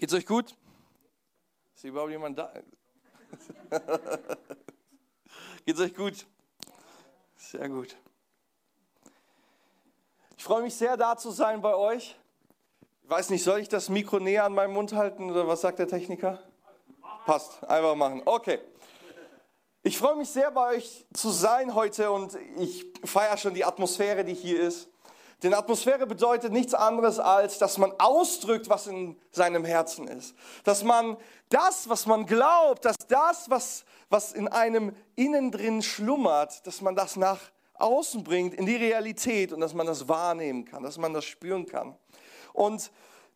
[0.00, 0.56] Geht's euch gut?
[1.74, 2.50] Ist überhaupt jemand da?
[5.66, 6.26] Geht's euch gut?
[7.36, 7.94] Sehr gut.
[10.38, 12.16] Ich freue mich sehr, da zu sein bei euch.
[13.02, 15.78] Ich weiß nicht, soll ich das Mikro näher an meinem Mund halten oder was sagt
[15.78, 16.42] der Techniker?
[17.26, 18.22] Passt, einfach machen.
[18.24, 18.58] Okay.
[19.82, 24.24] Ich freue mich sehr, bei euch zu sein heute und ich feiere schon die Atmosphäre,
[24.24, 24.88] die hier ist.
[25.42, 30.34] Denn Atmosphäre bedeutet nichts anderes, als dass man ausdrückt, was in seinem Herzen ist.
[30.64, 31.16] Dass man
[31.48, 36.94] das, was man glaubt, dass das, was, was in einem innen drin schlummert, dass man
[36.94, 37.40] das nach
[37.74, 41.64] außen bringt in die Realität und dass man das wahrnehmen kann, dass man das spüren
[41.66, 41.96] kann.
[42.52, 42.90] Und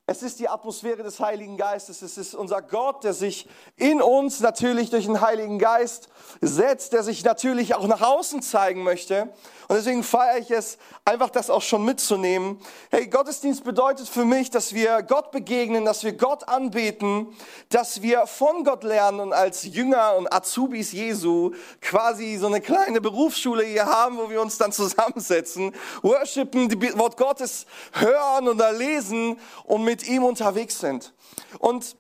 [0.07, 2.03] es ist die Atmosphäre des Heiligen Geistes.
[2.03, 6.11] Es ist unser Gott, der sich in uns natürlich durch den Heiligen Geist
[6.43, 9.33] setzt, der sich natürlich auch nach außen zeigen möchte.
[9.67, 12.61] Und deswegen feiere ich es, einfach das auch schon mitzunehmen.
[12.91, 17.29] Hey, Gottesdienst bedeutet für mich, dass wir Gott begegnen, dass wir Gott anbeten,
[17.71, 23.01] dass wir von Gott lernen und als Jünger und Azubis Jesu quasi so eine kleine
[23.01, 29.39] Berufsschule hier haben, wo wir uns dann zusammensetzen, worshipen, die Wort Gottes hören oder lesen
[29.65, 31.15] und mit ihm unterwegs sind.
[31.59, 31.97] Und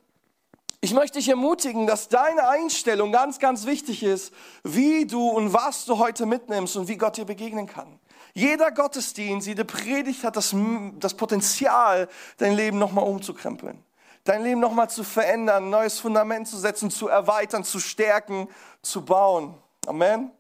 [0.81, 5.87] ich möchte dich ermutigen, dass deine Einstellung ganz, ganz wichtig ist, wie du und was
[5.87, 7.98] du heute mitnimmst und wie Gott dir begegnen kann.
[8.34, 10.55] Jeder Gottesdienst, jede Predigt hat das,
[10.98, 13.83] das Potenzial, dein Leben nochmal umzukrempeln.
[14.25, 18.48] Dein Leben nochmal zu verändern, neues Fundament zu setzen, zu erweitern, zu stärken,
[18.83, 19.55] zu bauen.
[19.87, 20.33] Amen.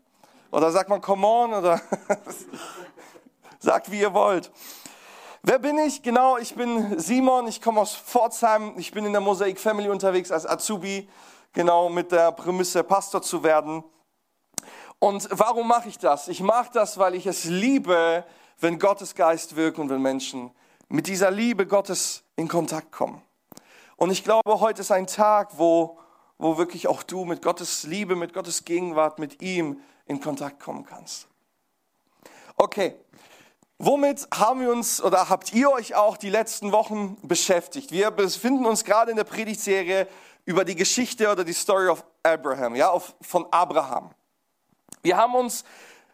[0.50, 1.80] Oder sagt man come on oder
[3.60, 4.50] sagt wie ihr wollt.
[5.46, 6.02] Wer bin ich?
[6.02, 10.32] Genau, ich bin Simon, ich komme aus Pforzheim, ich bin in der Mosaik Family unterwegs
[10.32, 11.06] als Azubi,
[11.52, 13.84] genau mit der Prämisse, Pastor zu werden.
[15.00, 16.28] Und warum mache ich das?
[16.28, 18.24] Ich mache das, weil ich es liebe,
[18.58, 20.50] wenn Gottes Geist wirkt und wenn Menschen
[20.88, 23.20] mit dieser Liebe Gottes in Kontakt kommen.
[23.96, 25.98] Und ich glaube, heute ist ein Tag, wo,
[26.38, 30.86] wo wirklich auch du mit Gottes Liebe, mit Gottes Gegenwart, mit ihm in Kontakt kommen
[30.86, 31.28] kannst.
[32.56, 32.94] Okay,
[33.78, 37.90] Womit haben wir uns oder habt ihr euch auch die letzten Wochen beschäftigt?
[37.90, 40.06] Wir befinden uns gerade in der Predigtserie
[40.44, 44.10] über die Geschichte oder die Story of Abraham, ja, von Abraham.
[45.02, 45.64] Wir haben uns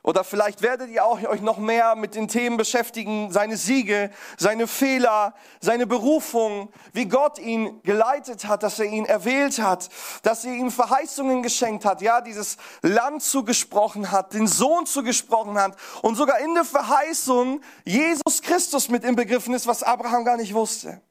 [0.03, 4.67] oder vielleicht werdet ihr auch euch noch mehr mit den Themen beschäftigen, seine Siege, seine
[4.67, 9.91] Fehler, seine Berufung, wie Gott ihn geleitet hat, dass er ihn erwählt hat,
[10.23, 15.77] dass er ihm Verheißungen geschenkt hat, ja, dieses Land zugesprochen hat, den Sohn zugesprochen hat
[16.01, 21.03] und sogar in der Verheißung Jesus Christus mit inbegriffen ist, was Abraham gar nicht wusste.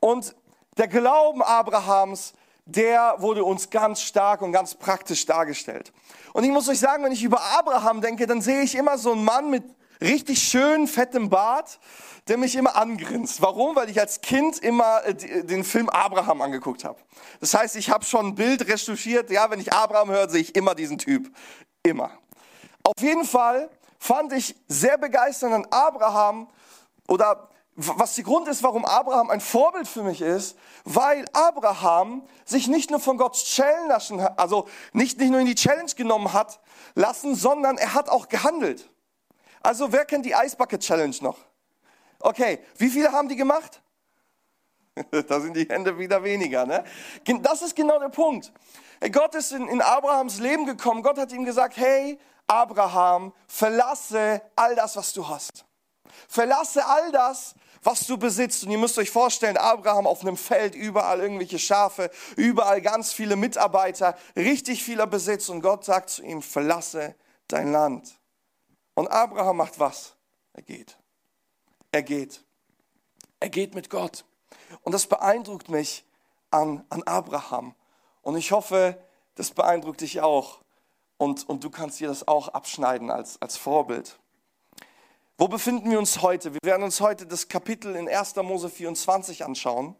[0.00, 0.34] Und
[0.76, 2.32] der Glauben Abrahams
[2.68, 5.90] der wurde uns ganz stark und ganz praktisch dargestellt.
[6.34, 9.12] Und ich muss euch sagen, wenn ich über Abraham denke, dann sehe ich immer so
[9.12, 9.64] einen Mann mit
[10.02, 11.80] richtig schön fettem Bart,
[12.28, 13.40] der mich immer angrinst.
[13.40, 13.74] Warum?
[13.74, 15.14] Weil ich als Kind immer äh,
[15.44, 16.98] den Film Abraham angeguckt habe.
[17.40, 19.30] Das heißt, ich habe schon ein Bild recherchiert.
[19.30, 21.34] Ja, wenn ich Abraham höre, sehe ich immer diesen Typ.
[21.82, 22.10] Immer.
[22.84, 26.48] Auf jeden Fall fand ich sehr begeisternd an Abraham
[27.08, 27.48] oder
[27.80, 32.90] was der Grund ist, warum Abraham ein Vorbild für mich ist, weil Abraham sich nicht
[32.90, 36.58] nur von Gott challenge also nicht, nicht nur in die Challenge genommen hat
[36.96, 38.90] lassen, sondern er hat auch gehandelt.
[39.62, 41.38] Also wer kennt die Ice Bucket Challenge noch?
[42.18, 43.80] Okay, wie viele haben die gemacht?
[45.28, 46.66] da sind die Hände wieder weniger.
[46.66, 46.82] Ne?
[47.42, 48.52] Das ist genau der Punkt.
[49.12, 51.04] Gott ist in, in Abrahams Leben gekommen.
[51.04, 52.18] Gott hat ihm gesagt, hey
[52.48, 55.64] Abraham, verlasse all das, was du hast.
[56.26, 58.64] Verlasse all das, was du besitzt.
[58.64, 63.36] Und ihr müsst euch vorstellen, Abraham auf einem Feld, überall irgendwelche Schafe, überall ganz viele
[63.36, 65.48] Mitarbeiter, richtig vieler Besitz.
[65.48, 67.14] Und Gott sagt zu ihm, verlasse
[67.48, 68.18] dein Land.
[68.94, 70.16] Und Abraham macht was?
[70.52, 70.98] Er geht.
[71.92, 72.44] Er geht.
[73.40, 74.24] Er geht mit Gott.
[74.82, 76.04] Und das beeindruckt mich
[76.50, 77.74] an, an Abraham.
[78.22, 78.98] Und ich hoffe,
[79.36, 80.60] das beeindruckt dich auch.
[81.16, 84.18] Und, und du kannst dir das auch abschneiden als, als Vorbild.
[85.40, 86.52] Wo befinden wir uns heute?
[86.52, 88.34] Wir werden uns heute das Kapitel in 1.
[88.42, 89.94] Mose 24 anschauen.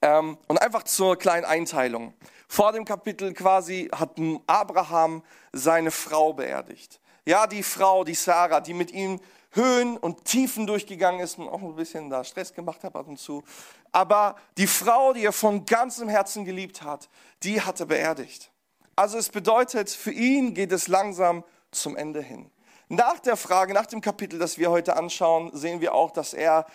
[0.00, 2.14] Ähm, und einfach zur kleinen Einteilung.
[2.48, 4.12] Vor dem Kapitel quasi hat
[4.46, 6.98] Abraham seine Frau beerdigt.
[7.26, 9.20] Ja, die Frau, die Sarah, die mit ihm
[9.50, 13.18] Höhen und Tiefen durchgegangen ist und auch ein bisschen da Stress gemacht hat ab und
[13.18, 13.44] zu.
[13.92, 17.10] Aber die Frau, die er von ganzem Herzen geliebt hat,
[17.42, 18.50] die hat er beerdigt.
[18.96, 22.50] Also es bedeutet, für ihn geht es langsam zum Ende hin.
[22.92, 26.66] Nach der Frage, nach dem Kapitel, das wir heute anschauen, sehen wir auch, dass er,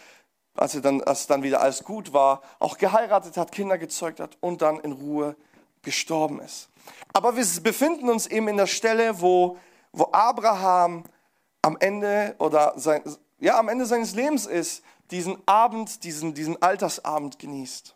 [0.56, 4.38] als, er dann, als dann wieder alles gut war, auch geheiratet hat, Kinder gezeugt hat
[4.40, 5.36] und dann in Ruhe
[5.82, 6.70] gestorben ist.
[7.12, 9.58] Aber wir befinden uns eben in der Stelle, wo,
[9.92, 11.04] wo Abraham
[11.62, 13.02] am Ende oder sein,
[13.40, 17.94] ja, am Ende seines Lebens ist, diesen Abend, diesen, diesen Altersabend genießt.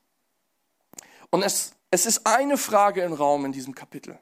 [1.29, 4.19] Und es, es ist eine Frage im Raum in diesem Kapitel.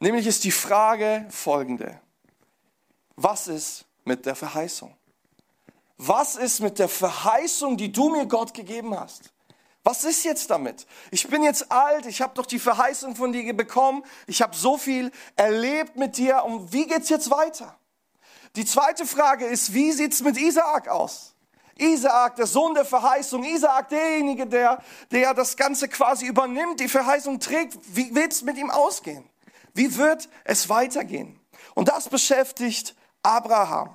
[0.00, 2.00] Nämlich ist die Frage folgende.
[3.20, 4.96] Was ist mit der Verheißung?
[5.96, 9.32] Was ist mit der Verheißung, die du mir Gott gegeben hast?
[9.82, 10.86] Was ist jetzt damit?
[11.10, 14.78] Ich bin jetzt alt, ich habe doch die Verheißung von dir bekommen, ich habe so
[14.78, 17.76] viel erlebt mit dir und wie geht's jetzt weiter?
[18.54, 21.34] Die zweite Frage ist, wie sieht's mit Isaak aus?
[21.76, 24.80] Isaak, der Sohn der Verheißung, Isaak, derjenige, der,
[25.10, 29.28] der das Ganze quasi übernimmt, die Verheißung trägt, wie wird's mit ihm ausgehen?
[29.74, 31.40] Wie wird es weitergehen?
[31.74, 32.94] Und das beschäftigt
[33.28, 33.94] Abraham.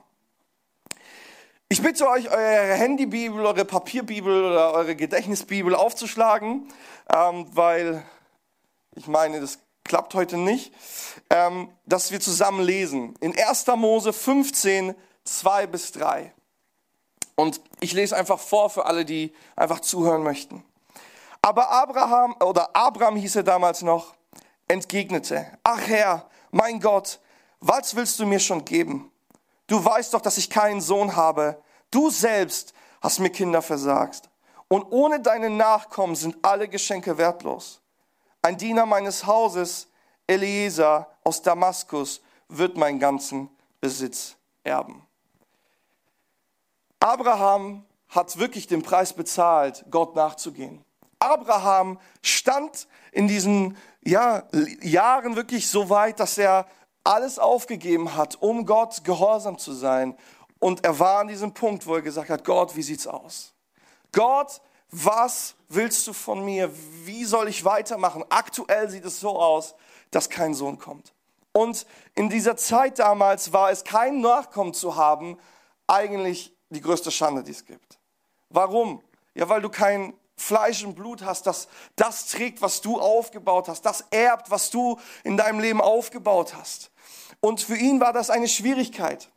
[1.67, 6.71] Ich bitte euch, eure Handybibel, eure Papierbibel oder eure Gedächtnisbibel aufzuschlagen,
[7.11, 8.05] ähm, weil
[8.93, 10.71] ich meine, das klappt heute nicht,
[11.31, 13.15] ähm, dass wir zusammen lesen.
[13.21, 13.65] In 1.
[13.75, 14.93] Mose 15,
[15.23, 16.31] 2 bis 3.
[17.33, 20.63] Und ich lese einfach vor für alle, die einfach zuhören möchten.
[21.41, 24.13] Aber Abraham, oder Abraham hieß er damals noch,
[24.67, 27.19] entgegnete, ach Herr, mein Gott,
[27.61, 29.09] was willst du mir schon geben?
[29.73, 31.59] Du weißt doch, dass ich keinen Sohn habe.
[31.89, 34.29] Du selbst hast mir Kinder versagt.
[34.67, 37.81] Und ohne deine Nachkommen sind alle Geschenke wertlos.
[38.43, 39.87] Ein Diener meines Hauses,
[40.27, 43.49] Eliezer aus Damaskus, wird meinen ganzen
[43.81, 45.07] Besitz erben.
[46.99, 50.85] Abraham hat wirklich den Preis bezahlt, Gott nachzugehen.
[51.17, 54.43] Abraham stand in diesen ja,
[54.81, 56.67] Jahren wirklich so weit, dass er
[57.03, 60.17] alles aufgegeben hat, um Gott gehorsam zu sein.
[60.59, 63.53] Und er war an diesem Punkt, wo er gesagt hat, Gott, wie sieht's aus?
[64.11, 64.61] Gott,
[64.91, 66.71] was willst du von mir?
[67.05, 68.23] Wie soll ich weitermachen?
[68.29, 69.75] Aktuell sieht es so aus,
[70.11, 71.13] dass kein Sohn kommt.
[71.51, 71.85] Und
[72.15, 75.37] in dieser Zeit damals war es, kein Nachkommen zu haben,
[75.87, 77.99] eigentlich die größte Schande, die es gibt.
[78.49, 79.03] Warum?
[79.35, 83.85] Ja, weil du kein Fleisch und Blut hast, das das trägt, was du aufgebaut hast,
[83.85, 86.91] das erbt, was du in deinem Leben aufgebaut hast.
[87.43, 89.29] Und für ihn war das eine Schwierigkeit.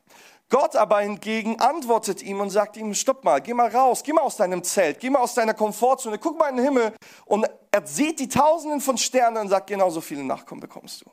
[0.49, 4.23] Gott aber hingegen antwortet ihm und sagt ihm, stopp mal, geh mal raus, geh mal
[4.23, 6.95] aus deinem Zelt, geh mal aus deiner Komfortzone, guck mal in den Himmel.
[7.25, 11.11] Und er sieht die Tausenden von Sternen und sagt, genauso viele Nachkommen bekommst du.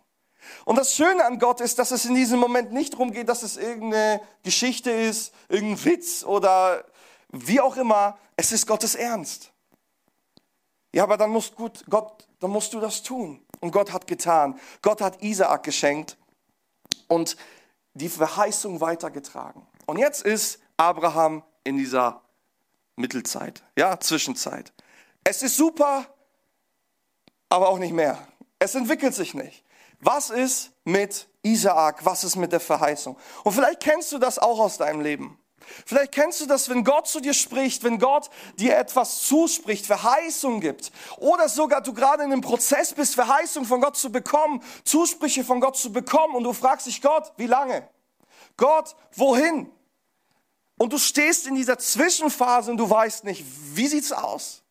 [0.66, 3.42] Und das Schöne an Gott ist, dass es in diesem Moment nicht darum geht, dass
[3.42, 6.84] es irgendeine Geschichte ist, irgendein Witz oder
[7.30, 8.19] wie auch immer.
[8.38, 9.51] Es ist Gottes Ernst.
[10.94, 13.44] Ja, aber dann musst, gut, Gott, dann musst du das tun.
[13.62, 14.60] Und Gott hat getan.
[14.84, 16.18] Gott hat Isaak geschenkt
[17.07, 17.38] und
[17.94, 19.66] die Verheißung weitergetragen.
[19.86, 22.22] Und jetzt ist Abraham in dieser
[22.95, 24.74] Mittelzeit, ja, Zwischenzeit.
[25.24, 26.06] Es ist super,
[27.50, 28.28] aber auch nicht mehr.
[28.60, 29.63] Es entwickelt sich nicht.
[30.00, 32.06] Was ist mit Isaak?
[32.06, 33.18] Was ist mit der Verheißung?
[33.44, 35.40] Und vielleicht kennst du das auch aus deinem Leben.
[35.86, 40.60] Vielleicht kennst du das, wenn Gott zu dir spricht, wenn Gott dir etwas zuspricht, Verheißung
[40.60, 40.92] gibt.
[41.18, 45.60] Oder sogar du gerade in einem Prozess bist, Verheißung von Gott zu bekommen, Zusprüche von
[45.60, 47.88] Gott zu bekommen und du fragst dich, Gott, wie lange?
[48.57, 49.71] Gott, wohin?
[50.77, 53.45] Und du stehst in dieser Zwischenphase und du weißt nicht,
[53.75, 54.63] wie sieht's aus?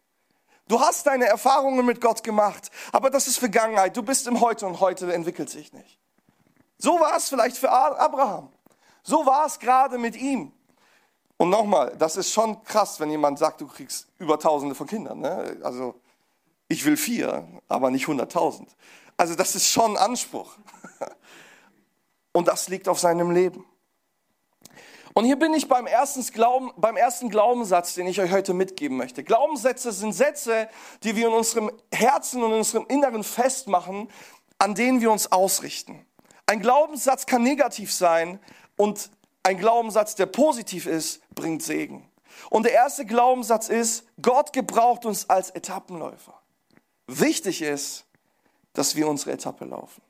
[0.69, 3.97] Du hast deine Erfahrungen mit Gott gemacht, aber das ist Vergangenheit.
[3.97, 5.99] Du bist im Heute und heute entwickelt sich nicht.
[6.79, 8.51] So war es vielleicht für Abraham.
[9.03, 10.53] So war es gerade mit ihm.
[11.37, 15.21] Und nochmal, das ist schon krass, wenn jemand sagt, du kriegst über Tausende von Kindern.
[15.21, 15.59] Ne?
[15.63, 16.01] Also
[16.69, 18.75] ich will vier, aber nicht hunderttausend.
[19.17, 20.57] Also das ist schon ein Anspruch.
[22.33, 23.65] Und das liegt auf seinem Leben.
[25.15, 28.97] Und hier bin ich beim ersten, Glauben, beim ersten Glaubenssatz, den ich euch heute mitgeben
[28.97, 29.23] möchte.
[29.23, 30.69] Glaubenssätze sind Sätze,
[31.03, 34.09] die wir in unserem Herzen und in unserem Inneren festmachen,
[34.59, 36.07] an denen wir uns ausrichten.
[36.47, 38.39] Ein Glaubenssatz kann negativ sein
[38.77, 39.11] und
[39.43, 42.09] ein Glaubenssatz, der positiv ist, bringt Segen.
[42.51, 46.41] Und der erste Glaubenssatz ist, Gott gebraucht uns als Etappenläufer.
[47.07, 48.05] Wichtig ist,
[48.73, 50.03] dass wir unsere Etappe laufen.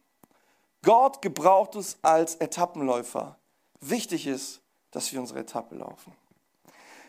[0.82, 3.36] Gott gebraucht uns als Etappenläufer.
[3.80, 4.60] Wichtig ist,
[4.90, 6.12] dass wir unsere Etappe laufen.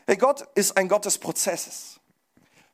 [0.06, 2.00] Hey, Gott ist ein Gott des Prozesses.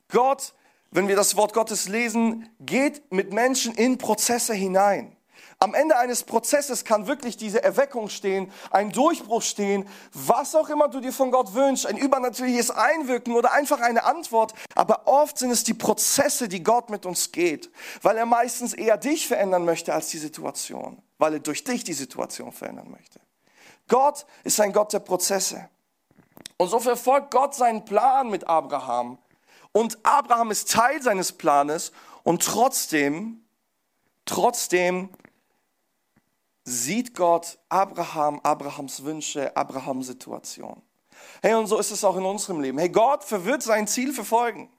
[0.08, 0.54] Gott,
[0.90, 5.16] wenn wir das Wort Gottes lesen, geht mit Menschen in Prozesse hinein.
[5.62, 10.88] Am Ende eines Prozesses kann wirklich diese Erweckung stehen, ein Durchbruch stehen, was auch immer
[10.88, 14.54] du dir von Gott wünschst, ein übernatürliches Einwirken oder einfach eine Antwort.
[14.74, 18.96] Aber oft sind es die Prozesse, die Gott mit uns geht, weil er meistens eher
[18.96, 23.20] dich verändern möchte als die Situation, weil er durch dich die Situation verändern möchte.
[23.86, 25.68] Gott ist ein Gott der Prozesse.
[26.56, 29.18] Und so verfolgt Gott seinen Plan mit Abraham.
[29.72, 33.44] Und Abraham ist Teil seines Planes und trotzdem,
[34.24, 35.10] trotzdem
[36.70, 40.82] sieht Gott Abraham, Abrahams Wünsche, Abrahams Situation.
[41.42, 42.78] Hey, und so ist es auch in unserem Leben.
[42.78, 44.70] Hey, Gott wird sein Ziel verfolgen.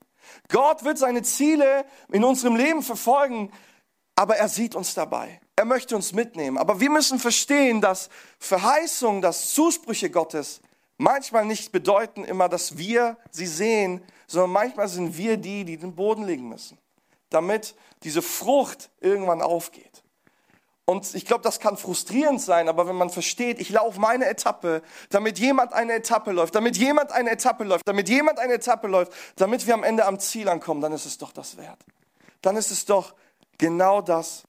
[0.49, 3.51] Gott wird seine Ziele in unserem Leben verfolgen,
[4.15, 5.41] aber er sieht uns dabei.
[5.55, 6.57] Er möchte uns mitnehmen.
[6.57, 10.61] Aber wir müssen verstehen, dass Verheißungen, dass Zusprüche Gottes
[10.97, 15.95] manchmal nicht bedeuten immer, dass wir sie sehen, sondern manchmal sind wir die, die den
[15.95, 16.77] Boden legen müssen,
[17.29, 20.00] damit diese Frucht irgendwann aufgeht.
[20.91, 24.81] Und ich glaube, das kann frustrierend sein, aber wenn man versteht, ich laufe meine Etappe,
[25.09, 29.13] damit jemand eine Etappe läuft, damit jemand eine Etappe läuft, damit jemand eine Etappe läuft,
[29.37, 31.79] damit wir am Ende am Ziel ankommen, dann ist es doch das wert.
[32.41, 33.13] Dann ist es doch
[33.57, 34.43] genau das,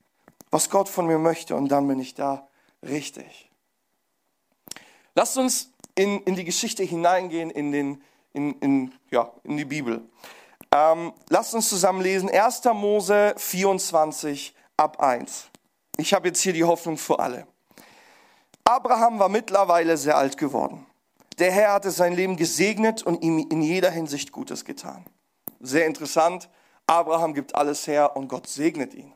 [0.50, 2.48] was Gott von mir möchte und dann bin ich da
[2.82, 3.48] richtig.
[5.14, 10.02] Lasst uns in, in die Geschichte hineingehen, in, den, in, in, ja, in die Bibel.
[10.74, 12.64] Ähm, lasst uns zusammen lesen 1.
[12.64, 15.51] Mose 24 ab 1.
[16.02, 17.46] Ich habe jetzt hier die Hoffnung für alle.
[18.64, 20.84] Abraham war mittlerweile sehr alt geworden.
[21.38, 25.04] Der Herr hatte sein Leben gesegnet und ihm in jeder Hinsicht Gutes getan.
[25.60, 26.50] Sehr interessant.
[26.88, 29.14] Abraham gibt alles her und Gott segnet ihn.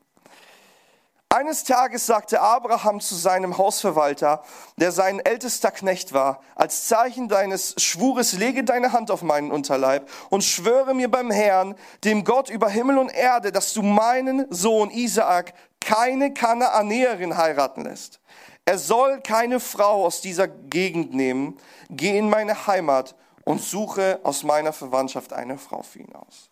[1.28, 4.44] Eines Tages sagte Abraham zu seinem Hausverwalter,
[4.76, 10.08] der sein ältester Knecht war, als Zeichen deines Schwures lege deine Hand auf meinen Unterleib
[10.30, 11.74] und schwöre mir beim Herrn,
[12.04, 18.20] dem Gott über Himmel und Erde, dass du meinen Sohn Isaak keine Kanaanäerin heiraten lässt.
[18.64, 21.58] Er soll keine Frau aus dieser Gegend nehmen.
[21.88, 23.14] Geh in meine Heimat
[23.44, 26.50] und suche aus meiner Verwandtschaft eine Frau für ihn aus.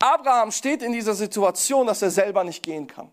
[0.00, 3.10] Abraham steht in dieser Situation, dass er selber nicht gehen kann.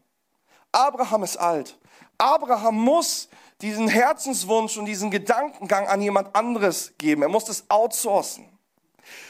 [0.71, 1.77] Abraham ist alt.
[2.17, 3.29] Abraham muss
[3.61, 7.21] diesen Herzenswunsch und diesen Gedankengang an jemand anderes geben.
[7.21, 8.56] Er muss das outsourcen.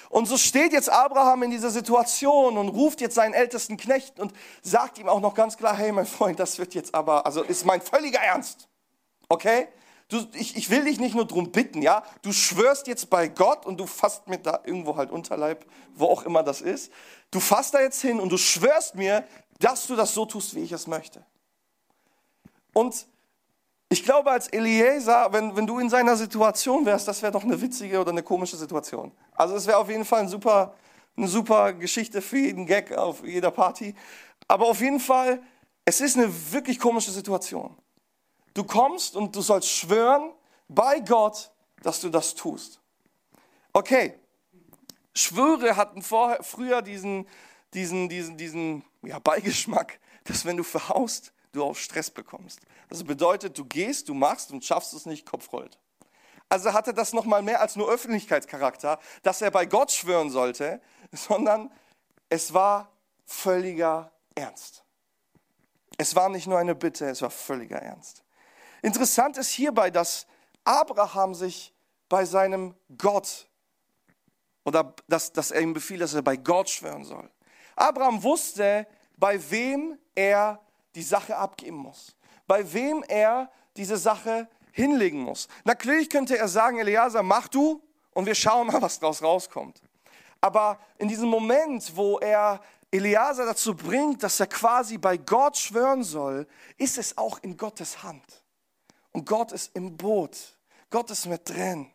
[0.09, 4.33] Und so steht jetzt Abraham in dieser Situation und ruft jetzt seinen ältesten Knecht und
[4.61, 7.65] sagt ihm auch noch ganz klar, hey mein Freund, das wird jetzt aber, also ist
[7.65, 8.69] mein völliger Ernst.
[9.29, 9.67] Okay?
[10.09, 12.03] Du, ich, ich will dich nicht nur drum bitten, ja?
[12.21, 16.23] Du schwörst jetzt bei Gott und du fasst mir da irgendwo halt Unterleib, wo auch
[16.23, 16.93] immer das ist.
[17.29, 19.25] Du fasst da jetzt hin und du schwörst mir,
[19.59, 21.25] dass du das so tust, wie ich es möchte.
[22.71, 23.07] Und
[23.89, 27.61] ich glaube, als Eliezer, wenn, wenn du in seiner Situation wärst, das wäre doch eine
[27.61, 29.11] witzige oder eine komische Situation.
[29.33, 30.75] Also es wäre auf jeden Fall ein super,
[31.15, 33.95] eine super Geschichte für jeden Gag auf jeder Party.
[34.47, 35.41] Aber auf jeden Fall,
[35.85, 37.77] es ist eine wirklich komische Situation.
[38.53, 40.31] Du kommst und du sollst schwören
[40.67, 41.51] bei Gott,
[41.81, 42.81] dass du das tust.
[43.71, 44.15] Okay,
[45.13, 47.27] Schwöre hatten vorher, früher diesen,
[47.73, 52.61] diesen, diesen, diesen ja, Beigeschmack, dass wenn du verhaust, du auch Stress bekommst.
[52.89, 55.77] Das bedeutet, du gehst, du machst und schaffst es nicht, Kopf rollt.
[56.49, 61.71] Also hatte das nochmal mehr als nur Öffentlichkeitscharakter, dass er bei Gott schwören sollte, sondern
[62.29, 62.91] es war
[63.25, 64.83] völliger Ernst.
[65.97, 68.23] Es war nicht nur eine Bitte, es war völliger Ernst.
[68.81, 70.27] Interessant ist hierbei, dass
[70.63, 71.73] Abraham sich
[72.07, 73.47] bei seinem Gott
[74.63, 77.29] oder dass, dass er ihm befiehlt, dass er bei Gott schwören soll.
[77.75, 78.87] Abraham wusste,
[79.17, 80.61] bei wem er
[80.97, 82.15] die Sache abgeben muss,
[82.47, 85.47] bei wem er diese Sache hinlegen muss.
[85.63, 87.81] Natürlich könnte er sagen, Eliasa, mach du
[88.13, 89.79] und wir schauen mal, was daraus rauskommt.
[90.41, 96.03] Aber in diesem Moment, wo er Eliasa dazu bringt, dass er quasi bei Gott schwören
[96.03, 98.43] soll, ist es auch in Gottes Hand.
[99.11, 100.57] Und Gott ist im Boot.
[100.89, 101.91] Gott ist mit drin.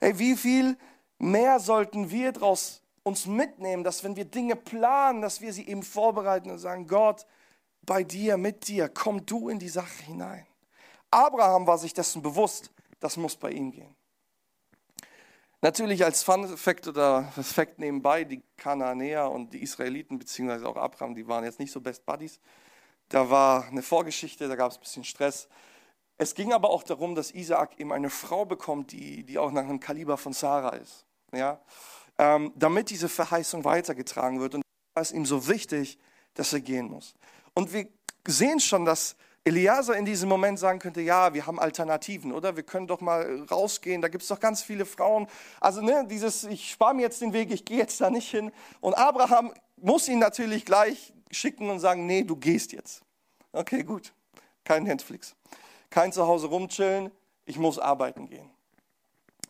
[0.00, 0.78] Hey, wie viel
[1.18, 5.82] mehr sollten wir daraus uns mitnehmen, dass wenn wir Dinge planen, dass wir sie eben
[5.82, 7.26] vorbereiten und sagen, Gott,
[7.86, 10.46] bei dir, mit dir, komm du in die Sache hinein.
[11.10, 13.94] Abraham war sich dessen bewusst, das muss bei ihm gehen.
[15.60, 21.14] Natürlich als Fun Fact oder Fact nebenbei, die Kanaanäer und die Israeliten, beziehungsweise auch Abraham,
[21.14, 22.38] die waren jetzt nicht so Best Buddies.
[23.08, 25.48] Da war eine Vorgeschichte, da gab es ein bisschen Stress.
[26.18, 29.62] Es ging aber auch darum, dass Isaak eben eine Frau bekommt, die, die auch nach
[29.62, 31.06] einem Kaliber von Sarah ist.
[31.32, 31.60] Ja?
[32.18, 34.54] ähm, damit diese Verheißung weitergetragen wird.
[34.54, 34.62] Und
[34.94, 35.98] da ist ihm so wichtig,
[36.34, 37.14] dass er gehen muss.
[37.54, 37.88] Und wir
[38.26, 42.56] sehen schon, dass Eliasa in diesem Moment sagen könnte, ja, wir haben Alternativen, oder?
[42.56, 45.26] Wir können doch mal rausgehen, da gibt es doch ganz viele Frauen.
[45.60, 48.50] Also ne, dieses, ich spare mir jetzt den Weg, ich gehe jetzt da nicht hin.
[48.80, 53.02] Und Abraham muss ihn natürlich gleich schicken und sagen, nee, du gehst jetzt.
[53.52, 54.14] Okay, gut,
[54.64, 55.36] kein Netflix,
[55.90, 57.10] kein Zuhause rumchillen,
[57.44, 58.50] ich muss arbeiten gehen.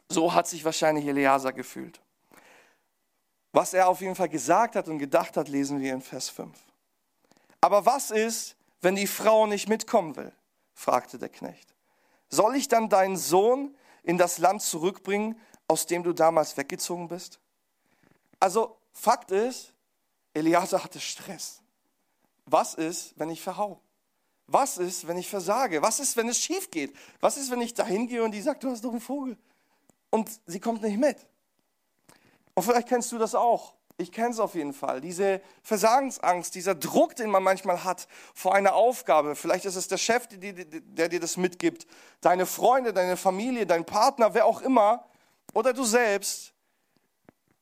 [0.09, 2.01] So hat sich wahrscheinlich Eliasa gefühlt.
[3.53, 6.59] Was er auf jeden Fall gesagt hat und gedacht hat, lesen wir in Vers 5.
[7.64, 10.30] Aber was ist, wenn die Frau nicht mitkommen will?
[10.75, 11.75] fragte der Knecht.
[12.28, 17.40] Soll ich dann deinen Sohn in das Land zurückbringen, aus dem du damals weggezogen bist?
[18.38, 19.73] Also Fakt ist,
[20.35, 21.62] Eliasa hatte Stress.
[22.44, 23.80] Was ist, wenn ich verhau?
[24.47, 25.80] Was ist, wenn ich versage?
[25.80, 26.94] Was ist, wenn es schief geht?
[27.21, 29.38] Was ist, wenn ich dahin gehe und die sagt, du hast doch einen Vogel?
[30.11, 31.16] Und sie kommt nicht mit.
[32.52, 33.73] Und vielleicht kennst du das auch.
[33.97, 35.01] Ich kenne es auf jeden Fall.
[35.01, 39.37] Diese Versagensangst, dieser Druck, den man manchmal hat vor einer Aufgabe.
[39.37, 41.87] Vielleicht ist es der Chef, der, dir das mitgibt,
[42.21, 45.09] deine Freunde, deine Familie, dein Partner, wer auch immer,
[45.53, 46.53] oder du selbst.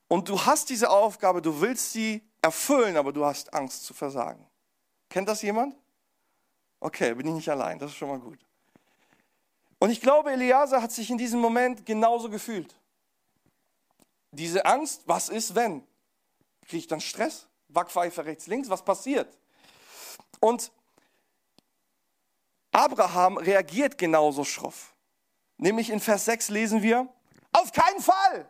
[0.09, 4.47] Und du hast diese Aufgabe, du willst sie erfüllen, aber du hast Angst zu versagen.
[5.11, 5.77] Kennt das jemand?
[6.81, 8.39] Okay, bin ich nicht allein, das ist schon mal gut.
[9.79, 12.75] Und ich glaube, Eliasa hat sich in diesem Moment genauso gefühlt.
[14.31, 15.87] Diese Angst, was ist, wenn?
[16.67, 17.47] Kriege ich dann Stress?
[17.69, 19.39] Backpfeife rechts, links, was passiert?
[20.41, 20.71] Und
[22.71, 24.95] Abraham reagiert genauso schroff.
[25.57, 27.09] Nämlich in Vers 6 lesen wir,
[27.53, 28.49] auf keinen Fall!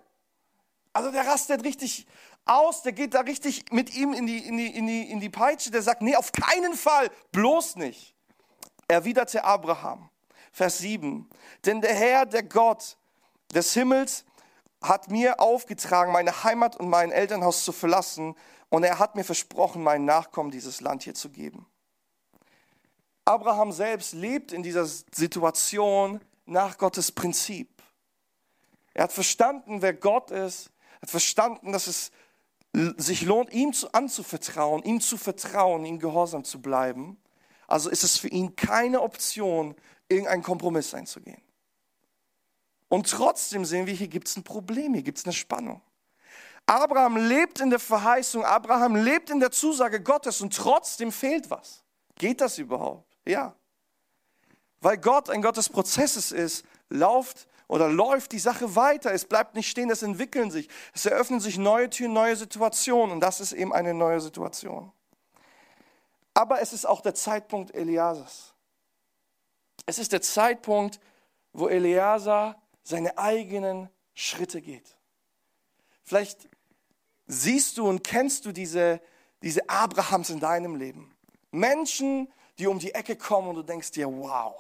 [0.93, 2.07] Also der rastet richtig
[2.45, 5.31] aus, der geht da richtig mit ihm in die, in die, in die, in die
[5.31, 8.15] Peitsche, der sagt, nee, auf keinen Fall, bloß nicht.
[8.89, 10.11] Erwiderte Abraham,
[10.53, 11.29] Vers 7,
[11.65, 12.97] denn der Herr, der Gott
[13.55, 14.25] des Himmels,
[14.83, 18.35] hat mir aufgetragen, meine Heimat und mein Elternhaus zu verlassen
[18.69, 21.67] und er hat mir versprochen, meinen Nachkommen dieses Land hier zu geben.
[23.25, 27.83] Abraham selbst lebt in dieser Situation nach Gottes Prinzip.
[28.95, 30.71] Er hat verstanden, wer Gott ist,
[31.01, 32.11] hat verstanden, dass es
[32.73, 37.21] sich lohnt, ihm anzuvertrauen, ihm zu vertrauen, ihm gehorsam zu bleiben.
[37.67, 39.75] Also ist es für ihn keine Option,
[40.09, 41.41] irgendeinen Kompromiss einzugehen.
[42.93, 45.81] Und trotzdem sehen wir, hier gibt es ein Problem, hier gibt es eine Spannung.
[46.67, 51.83] Abraham lebt in der Verheißung, Abraham lebt in der Zusage Gottes und trotzdem fehlt was.
[52.17, 53.17] Geht das überhaupt?
[53.25, 53.57] Ja.
[54.83, 59.11] Weil Gott ein Gott des Prozesses ist, läuft oder läuft die Sache weiter.
[59.11, 60.69] Es bleibt nicht stehen, es entwickeln sich.
[60.93, 64.93] Es eröffnen sich neue Türen, neue Situationen und das ist eben eine neue Situation.
[66.35, 68.53] Aber es ist auch der Zeitpunkt Eliasas.
[69.87, 71.01] Es ist der Zeitpunkt,
[71.55, 74.97] wo Eliasa seine eigenen Schritte geht.
[76.03, 76.49] Vielleicht
[77.27, 79.01] siehst du und kennst du diese,
[79.43, 81.15] diese Abrahams in deinem Leben.
[81.51, 84.55] Menschen, die um die Ecke kommen und du denkst dir, wow,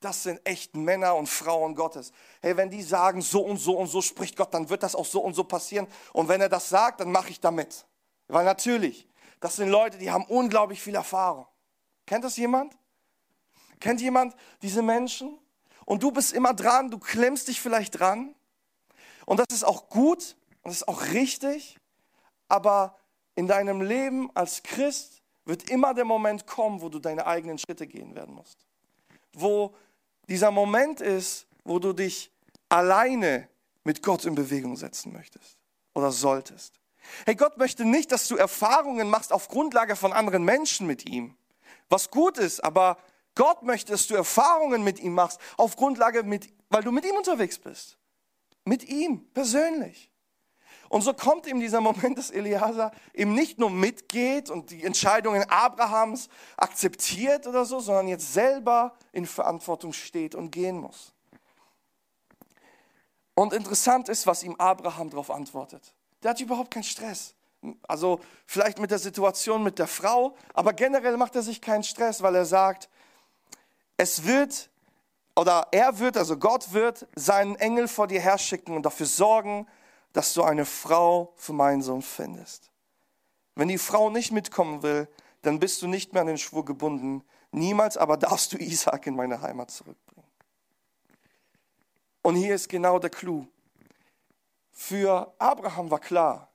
[0.00, 2.12] das sind echt Männer und Frauen Gottes.
[2.40, 5.06] Hey, wenn die sagen, so und so und so spricht Gott, dann wird das auch
[5.06, 5.86] so und so passieren.
[6.12, 7.86] Und wenn er das sagt, dann mache ich damit.
[8.28, 9.08] Weil natürlich,
[9.40, 11.46] das sind Leute, die haben unglaublich viel Erfahrung.
[12.06, 12.76] Kennt das jemand?
[13.78, 15.38] Kennt jemand diese Menschen?
[15.84, 18.34] Und du bist immer dran, du klemmst dich vielleicht dran.
[19.26, 21.78] Und das ist auch gut und das ist auch richtig.
[22.48, 22.96] Aber
[23.34, 27.86] in deinem Leben als Christ wird immer der Moment kommen, wo du deine eigenen Schritte
[27.86, 28.66] gehen werden musst.
[29.32, 29.74] Wo
[30.28, 32.30] dieser Moment ist, wo du dich
[32.68, 33.48] alleine
[33.84, 35.58] mit Gott in Bewegung setzen möchtest
[35.94, 36.74] oder solltest.
[37.26, 41.36] Hey, Gott möchte nicht, dass du Erfahrungen machst auf Grundlage von anderen Menschen mit ihm.
[41.88, 42.96] Was gut ist, aber
[43.34, 47.16] Gott möchte, dass du Erfahrungen mit ihm machst, auf Grundlage, mit, weil du mit ihm
[47.16, 47.98] unterwegs bist.
[48.64, 50.10] Mit ihm persönlich.
[50.92, 55.42] Und so kommt ihm dieser Moment, dass Eliasa eben nicht nur mitgeht und die Entscheidungen
[55.48, 61.14] Abrahams akzeptiert oder so, sondern jetzt selber in Verantwortung steht und gehen muss.
[63.34, 65.94] Und interessant ist, was ihm Abraham darauf antwortet.
[66.22, 67.34] Der hat überhaupt keinen Stress.
[67.88, 72.20] Also vielleicht mit der Situation mit der Frau, aber generell macht er sich keinen Stress,
[72.20, 72.90] weil er sagt,
[74.02, 74.68] es wird,
[75.36, 79.66] oder er wird, also Gott wird seinen Engel vor dir herschicken und dafür sorgen,
[80.12, 82.70] dass du eine Frau für meinen Sohn findest.
[83.54, 85.08] Wenn die Frau nicht mitkommen will,
[85.42, 87.24] dann bist du nicht mehr an den Schwur gebunden.
[87.50, 90.28] Niemals aber darfst du Isaac in meine Heimat zurückbringen.
[92.22, 93.46] Und hier ist genau der Clou.
[94.70, 96.50] Für Abraham war klar,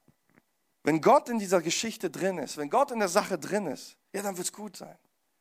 [0.83, 4.21] wenn Gott in dieser Geschichte drin ist, wenn Gott in der Sache drin ist, ja,
[4.21, 4.97] dann wird es gut sein.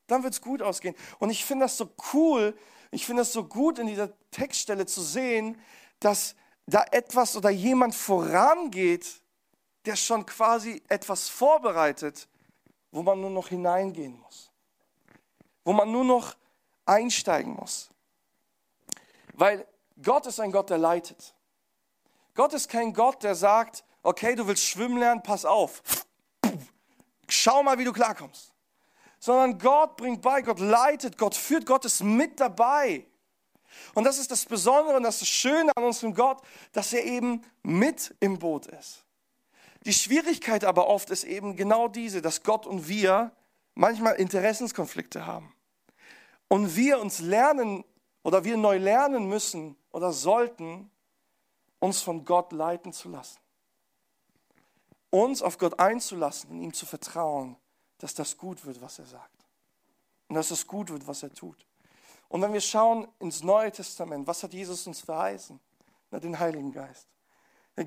[0.06, 0.94] Dann wird es gut ausgehen.
[1.18, 2.56] Und ich finde das so cool,
[2.90, 5.60] ich finde das so gut in dieser Textstelle zu sehen,
[6.00, 6.34] dass
[6.66, 9.20] da etwas oder jemand vorangeht,
[9.84, 12.28] der schon quasi etwas vorbereitet,
[12.90, 14.50] wo man nur noch hineingehen muss,
[15.64, 16.36] wo man nur noch
[16.84, 17.90] einsteigen muss.
[19.34, 19.66] Weil
[20.02, 21.34] Gott ist ein Gott, der leitet.
[22.34, 25.82] Gott ist kein Gott, der sagt, okay, du willst schwimmen lernen, pass auf.
[27.28, 28.52] Schau mal, wie du klarkommst.
[29.18, 33.06] Sondern Gott bringt bei, Gott leitet, Gott führt, Gott ist mit dabei.
[33.94, 37.42] Und das ist das Besondere und das, das Schöne an unserem Gott, dass er eben
[37.62, 39.04] mit im Boot ist.
[39.84, 43.32] Die Schwierigkeit aber oft ist eben genau diese, dass Gott und wir
[43.74, 45.54] manchmal Interessenskonflikte haben.
[46.48, 47.84] Und wir uns lernen
[48.22, 50.90] oder wir neu lernen müssen oder sollten,
[51.78, 53.38] uns von Gott leiten zu lassen.
[55.10, 57.56] Uns auf Gott einzulassen und ihm zu vertrauen,
[57.98, 59.46] dass das gut wird, was er sagt.
[60.28, 61.66] Und dass es gut wird, was er tut.
[62.28, 65.60] Und wenn wir schauen ins Neue Testament, was hat Jesus uns verheißen?
[66.10, 67.08] Na, den Heiligen Geist.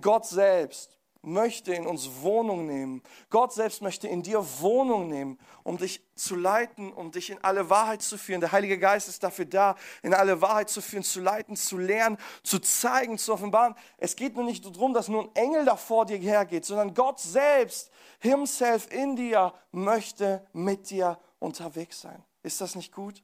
[0.01, 3.03] Gott selbst möchte in uns Wohnung nehmen.
[3.29, 7.69] Gott selbst möchte in dir Wohnung nehmen, um dich zu leiten, um dich in alle
[7.69, 8.41] Wahrheit zu führen.
[8.41, 12.17] Der Heilige Geist ist dafür da, in alle Wahrheit zu führen, zu leiten, zu lernen,
[12.43, 13.75] zu zeigen, zu offenbaren.
[13.97, 17.19] Es geht nur nicht darum, dass nur ein Engel da vor dir hergeht, sondern Gott
[17.19, 22.23] selbst, Himself in dir, möchte mit dir unterwegs sein.
[22.43, 23.23] Ist das nicht gut?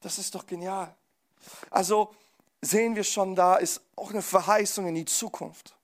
[0.00, 0.94] Das ist doch genial.
[1.70, 2.14] Also
[2.60, 5.76] sehen wir schon, da ist auch eine Verheißung in die Zukunft.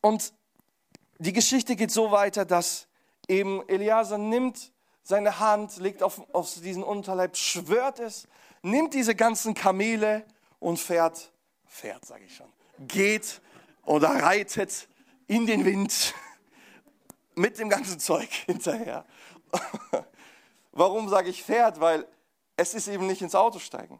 [0.00, 0.32] Und
[1.18, 2.88] die Geschichte geht so weiter, dass
[3.28, 8.26] eben Eliasa nimmt seine Hand, legt auf, auf diesen Unterleib, schwört es,
[8.62, 10.24] nimmt diese ganzen Kamele
[10.58, 11.32] und fährt,
[11.66, 13.40] fährt sage ich schon, geht
[13.84, 14.88] oder reitet
[15.26, 16.14] in den Wind
[17.34, 19.04] mit dem ganzen Zeug hinterher.
[20.72, 21.80] Warum sage ich fährt?
[21.80, 22.06] Weil
[22.56, 23.98] es ist eben nicht ins Auto steigen.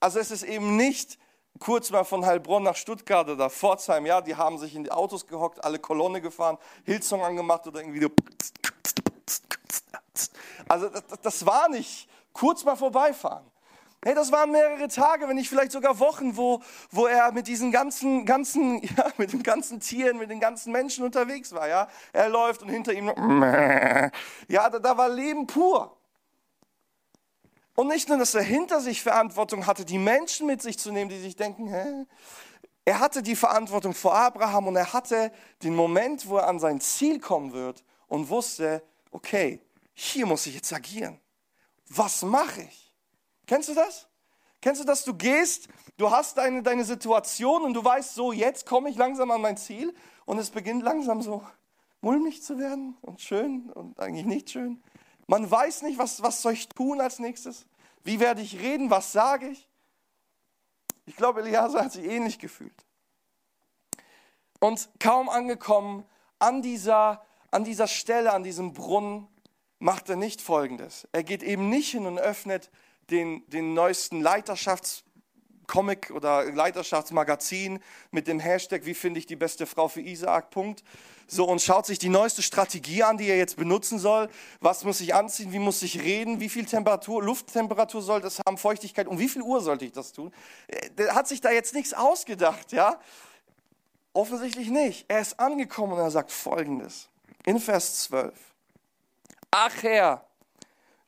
[0.00, 1.18] Also es ist eben nicht
[1.62, 5.28] kurz mal von Heilbronn nach Stuttgart oder Pforzheim, ja, die haben sich in die Autos
[5.28, 8.08] gehockt, alle Kolonne gefahren, Hillsong angemacht oder irgendwie so.
[10.68, 13.44] Also das, das war nicht kurz mal vorbeifahren.
[14.04, 17.70] Hey, das waren mehrere Tage, wenn nicht vielleicht sogar Wochen, wo, wo er mit diesen
[17.70, 21.86] ganzen, ganzen, ja, mit den ganzen Tieren, mit den ganzen Menschen unterwegs war, ja.
[22.12, 23.06] Er läuft und hinter ihm,
[24.48, 25.96] ja, da, da war Leben pur.
[27.74, 31.08] Und nicht nur, dass er hinter sich Verantwortung hatte, die Menschen mit sich zu nehmen,
[31.10, 32.06] die sich denken, hä?
[32.84, 35.32] Er hatte die Verantwortung vor Abraham und er hatte
[35.62, 38.82] den Moment, wo er an sein Ziel kommen wird und wusste,
[39.12, 39.60] okay,
[39.94, 41.20] hier muss ich jetzt agieren.
[41.88, 42.94] Was mache ich?
[43.46, 44.08] Kennst du das?
[44.60, 45.04] Kennst du das?
[45.04, 49.30] Du gehst, du hast deine, deine Situation und du weißt so, jetzt komme ich langsam
[49.30, 51.42] an mein Ziel und es beginnt langsam so
[52.00, 54.82] mulmig zu werden und schön und eigentlich nicht schön.
[55.32, 57.64] Man weiß nicht, was, was soll ich tun als nächstes?
[58.04, 58.90] Wie werde ich reden?
[58.90, 59.66] Was sage ich?
[61.06, 62.84] Ich glaube, Eliasa hat sich ähnlich gefühlt.
[64.60, 66.04] Und kaum angekommen
[66.38, 69.26] an dieser, an dieser Stelle, an diesem Brunnen,
[69.78, 71.08] macht er nicht Folgendes.
[71.12, 72.70] Er geht eben nicht hin und öffnet
[73.08, 74.20] den, den neuesten
[75.62, 80.82] Leiterschaftscomic oder Leiterschaftsmagazin mit dem Hashtag, wie finde ich die beste Frau für Isaak, Punkt,
[81.26, 84.28] so und schaut sich die neueste Strategie an, die er jetzt benutzen soll.
[84.60, 85.52] Was muss ich anziehen?
[85.52, 86.40] Wie muss ich reden?
[86.40, 88.58] Wie viel Temperatur, Lufttemperatur soll das haben?
[88.58, 89.06] Feuchtigkeit?
[89.06, 90.32] Um wie viel Uhr sollte ich das tun?
[90.66, 93.00] Äh, der hat sich da jetzt nichts ausgedacht, ja?
[94.12, 95.06] Offensichtlich nicht.
[95.08, 97.08] Er ist angekommen und er sagt folgendes.
[97.46, 98.34] In Vers 12.
[99.50, 100.26] Ach Herr,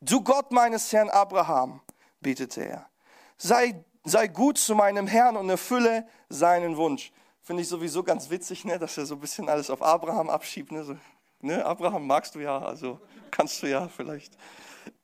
[0.01, 1.81] du Gott meines Herrn Abraham,
[2.21, 2.88] betete er,
[3.37, 7.11] sei, sei gut zu meinem Herrn und erfülle seinen Wunsch.
[7.43, 10.73] Finde ich sowieso ganz witzig, ne, dass er so ein bisschen alles auf Abraham abschiebt.
[10.73, 10.97] Ne, so,
[11.40, 14.37] ne, Abraham magst du ja, also kannst du ja vielleicht.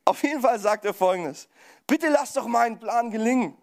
[0.04, 1.48] Auf jeden Fall sagt er folgendes:
[1.86, 3.56] Bitte lass doch meinen Plan gelingen.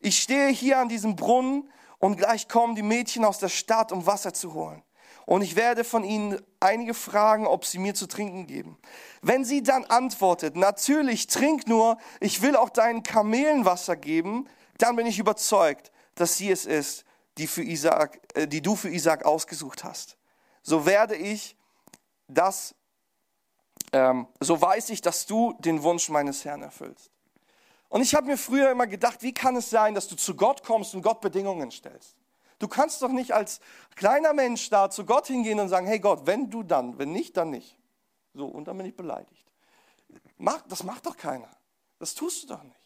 [0.00, 4.06] Ich stehe hier an diesem Brunnen und gleich kommen die Mädchen aus der Stadt, um
[4.06, 4.82] Wasser zu holen.
[5.26, 8.78] Und ich werde von ihnen einige fragen, ob sie mir zu trinken geben.
[9.20, 14.96] Wenn sie dann antwortet, natürlich, trink nur, ich will auch deinen Kamelen Wasser geben, dann
[14.96, 17.04] bin ich überzeugt, dass sie es ist,
[17.38, 20.16] die, für Isaac, äh, die du für Isaac ausgesucht hast.
[20.62, 21.56] So werde ich
[22.28, 22.74] das,
[23.92, 27.10] ähm, so weiß ich, dass du den Wunsch meines Herrn erfüllst.
[27.88, 30.64] Und ich habe mir früher immer gedacht, wie kann es sein, dass du zu Gott
[30.64, 32.16] kommst und Gott Bedingungen stellst?
[32.62, 33.58] Du kannst doch nicht als
[33.96, 37.36] kleiner Mensch da zu Gott hingehen und sagen, hey Gott, wenn du dann, wenn nicht,
[37.36, 37.76] dann nicht.
[38.34, 39.44] So, und dann bin ich beleidigt.
[40.68, 41.50] Das macht doch keiner.
[41.98, 42.78] Das tust du doch nicht.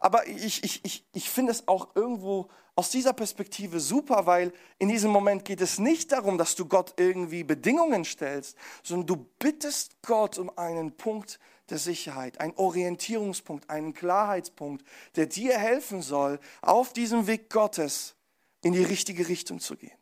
[0.00, 4.88] Aber ich, ich, ich, ich finde es auch irgendwo aus dieser Perspektive super, weil in
[4.88, 10.02] diesem Moment geht es nicht darum, dass du Gott irgendwie Bedingungen stellst, sondern du bittest
[10.02, 11.38] Gott um einen Punkt
[11.70, 18.16] der Sicherheit, einen Orientierungspunkt, einen Klarheitspunkt, der dir helfen soll, auf diesem Weg Gottes
[18.62, 19.96] in die richtige Richtung zu gehen,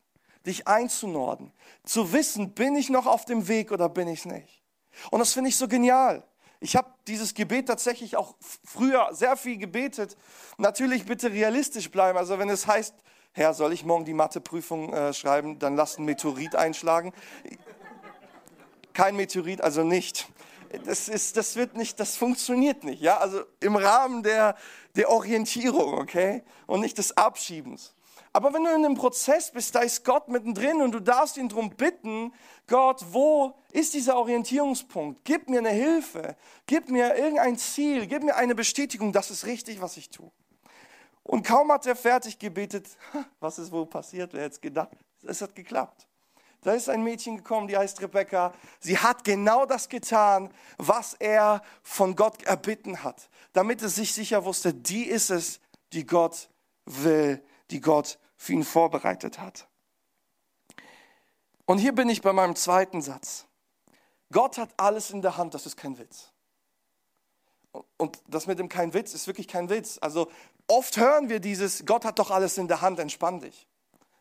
[0.46, 1.52] dich einzunorden,
[1.84, 4.62] zu wissen, bin ich noch auf dem Weg oder bin ich nicht.
[5.10, 6.24] Und das finde ich so genial.
[6.60, 10.16] Ich habe dieses Gebet tatsächlich auch früher sehr viel gebetet.
[10.58, 12.18] Natürlich bitte realistisch bleiben.
[12.18, 12.94] Also wenn es heißt,
[13.32, 17.12] Herr, soll ich morgen die Matheprüfung äh, schreiben, dann lass ein Meteorit einschlagen.
[18.92, 20.28] Kein Meteorit, also nicht.
[20.84, 23.00] Das, ist, das wird nicht, das funktioniert nicht.
[23.00, 24.56] Ja, also im Rahmen der,
[24.96, 27.94] der Orientierung, okay, und nicht des Abschiebens.
[28.32, 31.48] Aber wenn du in einem Prozess bist, da ist Gott mittendrin und du darfst ihn
[31.48, 32.32] darum bitten,
[32.68, 35.24] Gott, wo ist dieser Orientierungspunkt?
[35.24, 39.80] Gib mir eine Hilfe, gib mir irgendein Ziel, gib mir eine Bestätigung, das ist richtig,
[39.80, 40.30] was ich tue.
[41.24, 42.86] Und kaum hat er fertig gebetet,
[43.40, 44.90] was ist wohl passiert, wer hätte es gedacht,
[45.24, 46.06] es hat geklappt.
[46.62, 48.52] Da ist ein Mädchen gekommen, die heißt Rebecca.
[48.80, 54.44] Sie hat genau das getan, was er von Gott erbitten hat, damit er sich sicher
[54.44, 55.58] wusste, die ist es,
[55.92, 56.48] die Gott
[56.84, 59.68] will die Gott für ihn vorbereitet hat.
[61.66, 63.46] Und hier bin ich bei meinem zweiten Satz.
[64.32, 66.32] Gott hat alles in der Hand, das ist kein Witz.
[67.96, 69.98] Und das mit dem kein Witz ist wirklich kein Witz.
[70.00, 70.30] Also
[70.66, 73.68] oft hören wir dieses, Gott hat doch alles in der Hand, entspann dich.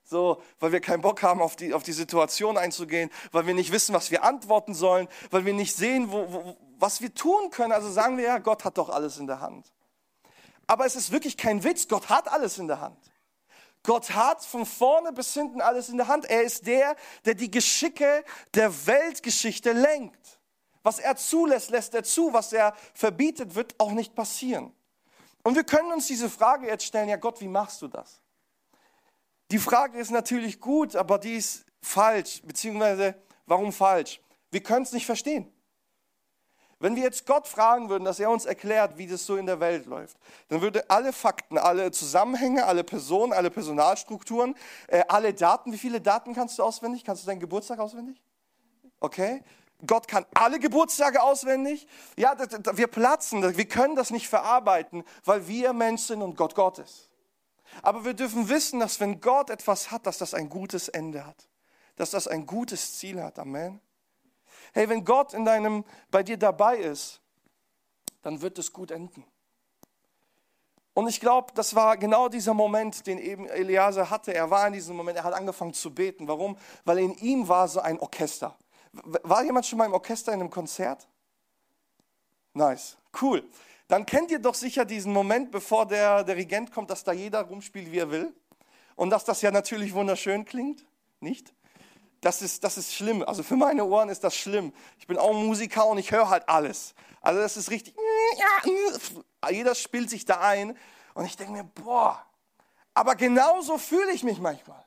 [0.03, 3.71] So, weil wir keinen Bock haben, auf die, auf die Situation einzugehen, weil wir nicht
[3.71, 7.71] wissen, was wir antworten sollen, weil wir nicht sehen, wo, wo, was wir tun können.
[7.71, 9.71] Also sagen wir ja, Gott hat doch alles in der Hand.
[10.65, 13.08] Aber es ist wirklich kein Witz, Gott hat alles in der Hand.
[13.83, 16.25] Gott hat von vorne bis hinten alles in der Hand.
[16.25, 20.39] Er ist der, der die Geschicke der Weltgeschichte lenkt.
[20.83, 22.33] Was er zulässt, lässt er zu.
[22.33, 24.73] Was er verbietet, wird auch nicht passieren.
[25.43, 28.21] Und wir können uns diese Frage jetzt stellen, ja Gott, wie machst du das?
[29.51, 32.41] Die Frage ist natürlich gut, aber die ist falsch.
[32.43, 33.15] Beziehungsweise,
[33.45, 34.21] warum falsch?
[34.51, 35.51] Wir können es nicht verstehen.
[36.79, 39.59] Wenn wir jetzt Gott fragen würden, dass er uns erklärt, wie das so in der
[39.59, 44.55] Welt läuft, dann würde alle Fakten, alle Zusammenhänge, alle Personen, alle Personalstrukturen,
[44.87, 47.03] äh, alle Daten, wie viele Daten kannst du auswendig?
[47.03, 48.21] Kannst du deinen Geburtstag auswendig?
[49.01, 49.43] Okay.
[49.85, 51.87] Gott kann alle Geburtstage auswendig.
[52.17, 52.35] Ja,
[52.73, 57.09] wir platzen, wir können das nicht verarbeiten, weil wir Mensch sind und Gott Gott ist.
[57.81, 61.47] Aber wir dürfen wissen, dass wenn Gott etwas hat, dass das ein gutes Ende hat.
[61.95, 63.39] Dass das ein gutes Ziel hat.
[63.39, 63.79] Amen.
[64.73, 67.21] Hey, wenn Gott in deinem, bei dir dabei ist,
[68.21, 69.25] dann wird es gut enden.
[70.93, 74.33] Und ich glaube, das war genau dieser Moment, den eben Eliase hatte.
[74.33, 76.27] Er war in diesem Moment, er hat angefangen zu beten.
[76.27, 76.57] Warum?
[76.83, 78.57] Weil in ihm war so ein Orchester.
[78.91, 81.07] War jemand schon mal im Orchester in einem Konzert?
[82.53, 83.47] Nice, cool.
[83.87, 87.91] Dann kennt ihr doch sicher diesen Moment, bevor der Dirigent kommt, dass da jeder rumspielt,
[87.91, 88.33] wie er will.
[88.95, 90.85] Und dass das ja natürlich wunderschön klingt,
[91.21, 91.53] nicht?
[92.21, 93.23] Das ist, das ist schlimm.
[93.23, 94.73] Also für meine Ohren ist das schlimm.
[94.97, 96.93] Ich bin auch Musiker und ich höre halt alles.
[97.21, 97.95] Also das ist richtig,
[99.49, 100.77] jeder spielt sich da ein.
[101.13, 102.23] Und ich denke mir, boah,
[102.93, 104.85] aber genauso fühle ich mich manchmal.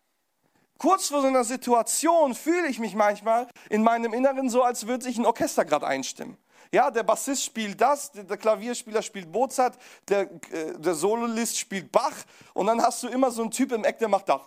[0.78, 5.04] Kurz vor so einer Situation fühle ich mich manchmal in meinem Inneren so, als würde
[5.04, 6.36] sich ein Orchester gerade einstimmen.
[6.72, 9.76] Ja, der Bassist spielt das, der Klavierspieler spielt Mozart,
[10.08, 12.14] der, äh, der Sololist spielt Bach
[12.54, 14.40] und dann hast du immer so einen Typ im Eck, der macht das.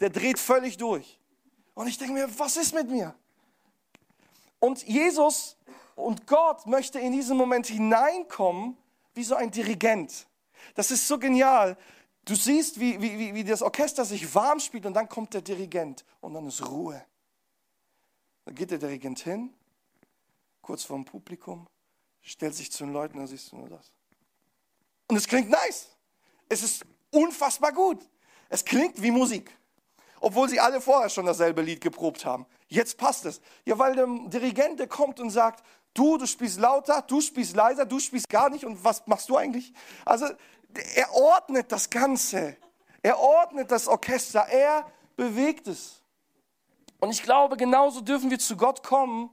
[0.00, 1.18] Der dreht völlig durch.
[1.74, 3.14] Und ich denke mir, was ist mit mir?
[4.60, 5.56] Und Jesus
[5.96, 8.76] und Gott möchte in diesen Moment hineinkommen
[9.14, 10.26] wie so ein Dirigent.
[10.74, 11.76] Das ist so genial.
[12.24, 16.04] Du siehst, wie, wie, wie das Orchester sich warm spielt und dann kommt der Dirigent
[16.20, 17.04] und dann ist Ruhe.
[18.44, 19.52] Dann geht der Dirigent hin,
[20.62, 21.66] kurz vor dem Publikum,
[22.22, 23.92] stellt sich zu den Leuten, dann siehst du nur das.
[25.08, 25.90] Und es klingt nice.
[26.48, 28.08] Es ist unfassbar gut.
[28.48, 29.50] Es klingt wie Musik
[30.24, 32.46] obwohl sie alle vorher schon dasselbe Lied geprobt haben.
[32.68, 33.42] Jetzt passt es.
[33.66, 37.98] Ja, weil der Dirigent, kommt und sagt, du, du spielst lauter, du spielst leiser, du
[37.98, 39.74] spielst gar nicht und was machst du eigentlich?
[40.06, 40.26] Also
[40.94, 42.56] er ordnet das Ganze.
[43.02, 46.00] Er ordnet das Orchester, er bewegt es.
[47.00, 49.28] Und ich glaube, genauso dürfen wir zu Gott kommen,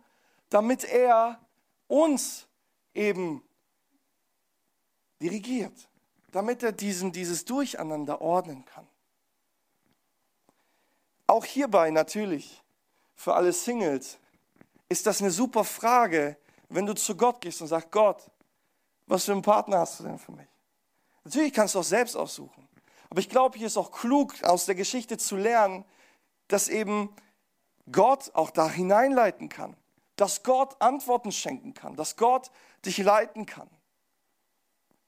[0.50, 1.40] damit er
[1.88, 2.48] uns
[2.94, 3.42] eben
[5.22, 5.90] dirigiert,
[6.34, 8.91] damit er diesen, dieses Durcheinander ordnen kann.
[11.32, 12.62] Auch hierbei natürlich,
[13.16, 14.18] für alle Singles,
[14.90, 16.36] ist das eine super Frage,
[16.68, 18.30] wenn du zu Gott gehst und sagst, Gott,
[19.08, 20.50] was für einen Partner hast du denn für mich?
[21.24, 22.68] Natürlich kannst du auch selbst aussuchen.
[23.10, 25.86] Aber ich glaube, hier ist auch klug, aus der Geschichte zu lernen,
[26.50, 27.16] dass eben
[27.90, 29.78] Gott auch da hineinleiten kann.
[30.18, 31.96] Dass Gott Antworten schenken kann.
[31.96, 32.52] Dass Gott
[32.84, 33.70] dich leiten kann.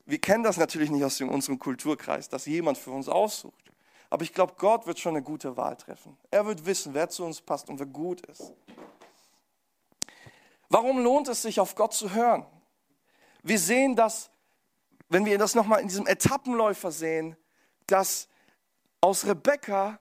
[0.05, 3.62] Wir kennen das natürlich nicht aus unserem Kulturkreis, dass jemand für uns aussucht.
[4.13, 6.15] Aber ich glaube, Gott wird schon eine gute Wahl treffen.
[6.29, 8.53] Er wird wissen, wer zu uns passt und wer gut ist.
[10.69, 12.45] Warum lohnt es sich, auf Gott zu hören?
[13.41, 14.29] Wir sehen das,
[15.09, 17.35] wenn wir das nochmal in diesem Etappenläufer sehen,
[17.87, 18.27] dass
[19.01, 19.97] aus Rebekka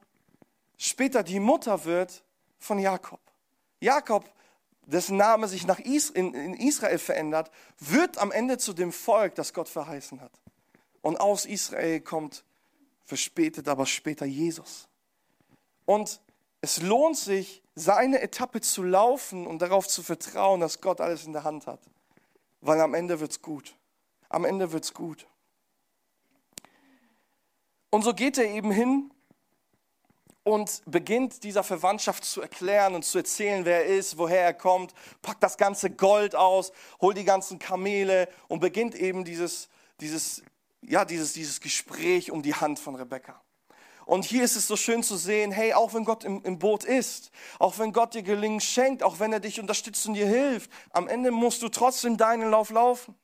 [0.77, 2.22] später die Mutter wird
[2.59, 3.20] von Jakob.
[3.81, 4.31] Jakob,
[4.85, 10.20] dessen Name sich nach Israel verändert, wird am Ende zu dem Volk, das Gott verheißen
[10.20, 10.33] hat.
[11.01, 12.44] Und aus Israel kommt
[13.12, 14.88] verspätet aber später Jesus.
[15.85, 16.22] Und
[16.62, 21.35] es lohnt sich, seine Etappe zu laufen und darauf zu vertrauen, dass Gott alles in
[21.35, 21.81] der Hand hat.
[22.62, 23.77] Weil am Ende wird es gut.
[24.31, 25.27] Am Ende wird es gut.
[27.90, 29.11] Und so geht er eben hin
[30.42, 34.94] und beginnt dieser Verwandtschaft zu erklären und zu erzählen, wer er ist, woher er kommt,
[35.20, 36.72] packt das ganze Gold aus,
[37.03, 39.68] holt die ganzen Kamele und beginnt eben dieses,
[40.01, 40.42] dieses
[40.83, 43.40] ja, dieses, dieses Gespräch um die Hand von Rebecca.
[44.05, 46.85] Und hier ist es so schön zu sehen, hey, auch wenn Gott im, im Boot
[46.85, 50.71] ist, auch wenn Gott dir Gelingen schenkt, auch wenn er dich unterstützt und dir hilft,
[50.90, 53.14] am Ende musst du trotzdem deinen Lauf laufen.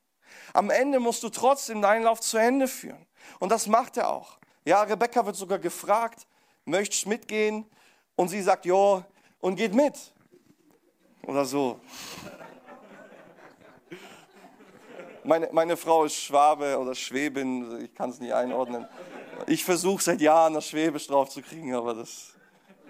[0.52, 3.06] Am Ende musst du trotzdem deinen Lauf zu Ende führen.
[3.40, 4.38] Und das macht er auch.
[4.64, 6.26] Ja, Rebecca wird sogar gefragt,
[6.64, 7.66] möchtest du mitgehen?
[8.16, 9.04] Und sie sagt, jo,
[9.40, 9.94] und geht mit.
[11.22, 11.80] Oder so.
[15.28, 18.88] Meine, meine Frau ist Schwabe oder Schwäbin, ich kann es nicht einordnen.
[19.46, 22.32] Ich versuche seit Jahren das Schwäbisch drauf zu kriegen, aber das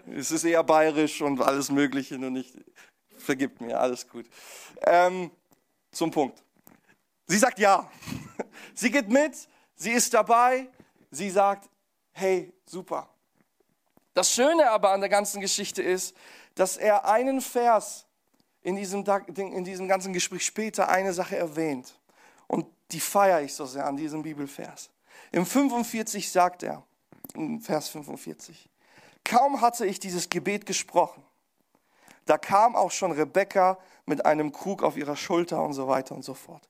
[0.06, 2.54] es ist eher bayerisch und alles Mögliche und nicht.
[3.16, 4.26] Vergibt mir, alles gut.
[4.82, 5.32] Ähm,
[5.90, 6.40] zum Punkt.
[7.26, 7.90] Sie sagt ja.
[8.72, 9.34] Sie geht mit,
[9.74, 10.68] sie ist dabei,
[11.10, 11.68] sie sagt,
[12.12, 13.08] hey, super.
[14.14, 16.14] Das Schöne aber an der ganzen Geschichte ist,
[16.54, 18.06] dass er einen Vers
[18.62, 21.97] in diesem, in diesem ganzen Gespräch später eine Sache erwähnt.
[22.48, 24.90] Und die feiere ich so sehr an diesem Bibelvers.
[25.30, 26.82] Im 45 sagt er,
[27.34, 28.68] im Vers 45,
[29.22, 31.22] kaum hatte ich dieses Gebet gesprochen,
[32.28, 36.22] da kam auch schon Rebekka mit einem Krug auf ihrer Schulter und so weiter und
[36.22, 36.68] so fort.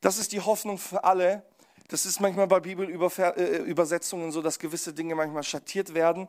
[0.00, 1.44] Das ist die Hoffnung für alle.
[1.86, 6.28] Das ist manchmal bei Bibelübersetzungen äh, so, dass gewisse Dinge manchmal schattiert werden.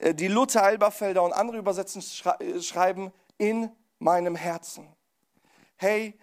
[0.00, 2.04] Äh, die Luther, Elberfelder und andere Übersetzungen
[2.40, 4.88] äh, schreiben in meinem Herzen.
[5.76, 6.18] Hey,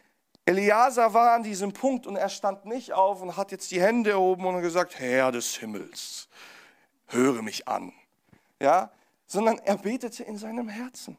[0.50, 4.10] Eliasa war an diesem Punkt und er stand nicht auf und hat jetzt die Hände
[4.10, 6.28] erhoben und gesagt, Herr des Himmels,
[7.06, 7.94] höre mich an.
[8.60, 8.92] Ja,
[9.28, 11.18] sondern er betete in seinem Herzen.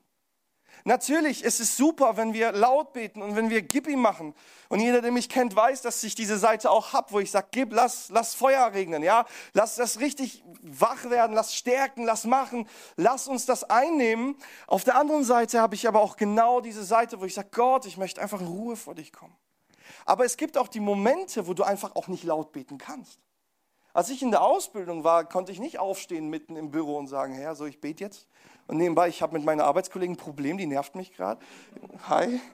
[0.84, 4.34] Natürlich ist es super, wenn wir laut beten und wenn wir Gib ihm machen.
[4.68, 7.48] Und jeder, der mich kennt, weiß, dass ich diese Seite auch habe, wo ich sage,
[7.50, 9.26] gib, lass, lass Feuer regnen, ja.
[9.52, 14.36] Lass das richtig wach werden, lass stärken, lass machen, lass uns das einnehmen.
[14.66, 17.86] Auf der anderen Seite habe ich aber auch genau diese Seite, wo ich sage, Gott,
[17.86, 19.36] ich möchte einfach in Ruhe vor dich kommen.
[20.04, 23.20] Aber es gibt auch die Momente, wo du einfach auch nicht laut beten kannst.
[23.92, 27.34] Als ich in der Ausbildung war, konnte ich nicht aufstehen mitten im Büro und sagen,
[27.34, 28.28] Herr, so ich bete jetzt.
[28.66, 31.40] Und nebenbei, ich habe mit meiner Arbeitskollegen ein Problem, die nervt mich gerade.
[32.08, 32.40] Hi.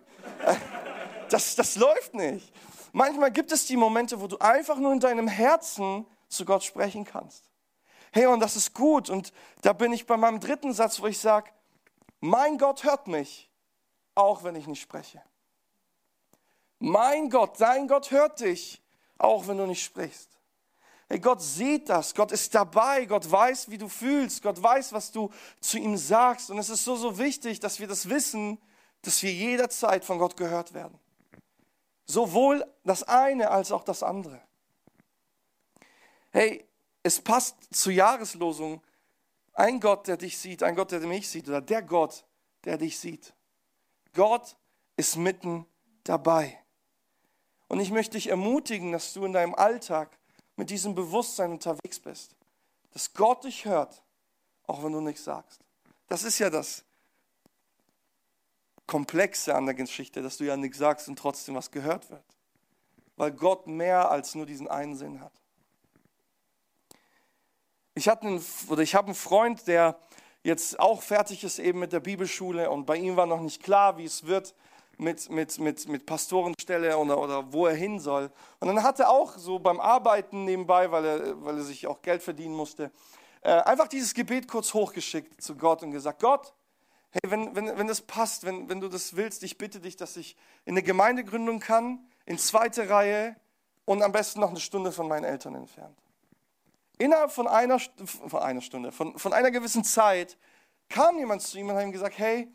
[1.29, 2.53] Das, das läuft nicht.
[2.93, 7.05] Manchmal gibt es die Momente, wo du einfach nur in deinem Herzen zu Gott sprechen
[7.05, 7.51] kannst.
[8.13, 9.11] Hey, und das ist gut.
[9.11, 11.51] Und da bin ich bei meinem dritten Satz, wo ich sage,
[12.21, 13.51] mein Gott hört mich,
[14.15, 15.21] auch wenn ich nicht spreche.
[16.79, 18.83] Mein Gott, dein Gott hört dich,
[19.19, 20.36] auch wenn du nicht sprichst.
[21.09, 25.13] Hey, Gott sieht das, Gott ist dabei, Gott weiß, wie du fühlst, Gott weiß, was
[25.13, 26.51] du zu ihm sagst.
[26.51, 28.59] Und es ist so, so wichtig, dass wir das wissen,
[29.03, 30.99] dass wir jederzeit von Gott gehört werden.
[32.07, 34.41] Sowohl das eine als auch das andere.
[36.33, 36.67] Hey,
[37.05, 38.83] es passt zur Jahreslosung,
[39.53, 42.25] ein Gott, der dich sieht, ein Gott, der mich sieht, oder der Gott,
[42.65, 43.33] der dich sieht.
[44.13, 44.57] Gott
[44.97, 45.67] ist mitten
[46.03, 46.59] dabei.
[47.69, 50.19] Und ich möchte dich ermutigen, dass du in deinem Alltag
[50.57, 52.35] mit diesem Bewusstsein unterwegs bist,
[52.93, 54.03] dass Gott dich hört,
[54.67, 55.61] auch wenn du nichts sagst.
[56.09, 56.85] Das ist ja das
[58.87, 62.25] Komplexe an der Geschichte, dass du ja nichts sagst und trotzdem was gehört wird.
[63.17, 65.33] Weil Gott mehr als nur diesen einen Sinn hat.
[67.95, 69.99] Ich, hatte einen, oder ich habe einen Freund, der
[70.43, 73.99] jetzt auch fertig ist eben mit der Bibelschule und bei ihm war noch nicht klar,
[73.99, 74.55] wie es wird
[74.99, 78.31] mit, mit, mit, mit Pastorenstelle oder, oder wo er hin soll.
[78.61, 82.03] Und dann hat er auch so beim Arbeiten nebenbei, weil er, weil er sich auch
[82.03, 82.91] Geld verdienen musste,
[83.43, 86.55] äh, einfach dieses Gebet kurz hochgeschickt zu Gott und gesagt, Gott,
[87.11, 90.17] hey, wenn, wenn, wenn das passt, wenn, wenn du das willst, ich bitte dich, dass
[90.17, 93.37] ich in eine Gemeinde gründen kann, in zweite Reihe
[93.85, 95.97] und am besten noch eine Stunde von meinen Eltern entfernt.
[96.99, 100.39] Innerhalb von einer, von einer Stunde, von, von einer gewissen Zeit,
[100.89, 102.53] kam jemand zu ihm und hat ihm gesagt, hey,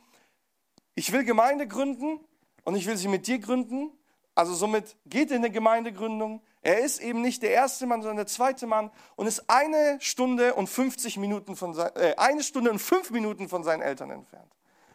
[0.95, 2.19] ich will Gemeinde gründen,
[2.63, 3.91] und ich will sie mit dir gründen.
[4.34, 6.41] Also somit geht in eine Gemeindegründung.
[6.62, 10.54] Er ist eben nicht der erste Mann, sondern der zweite Mann und ist eine Stunde
[10.54, 14.52] und 50 Minuten von äh, eine Stunde und fünf Minuten von seinen Eltern entfernt.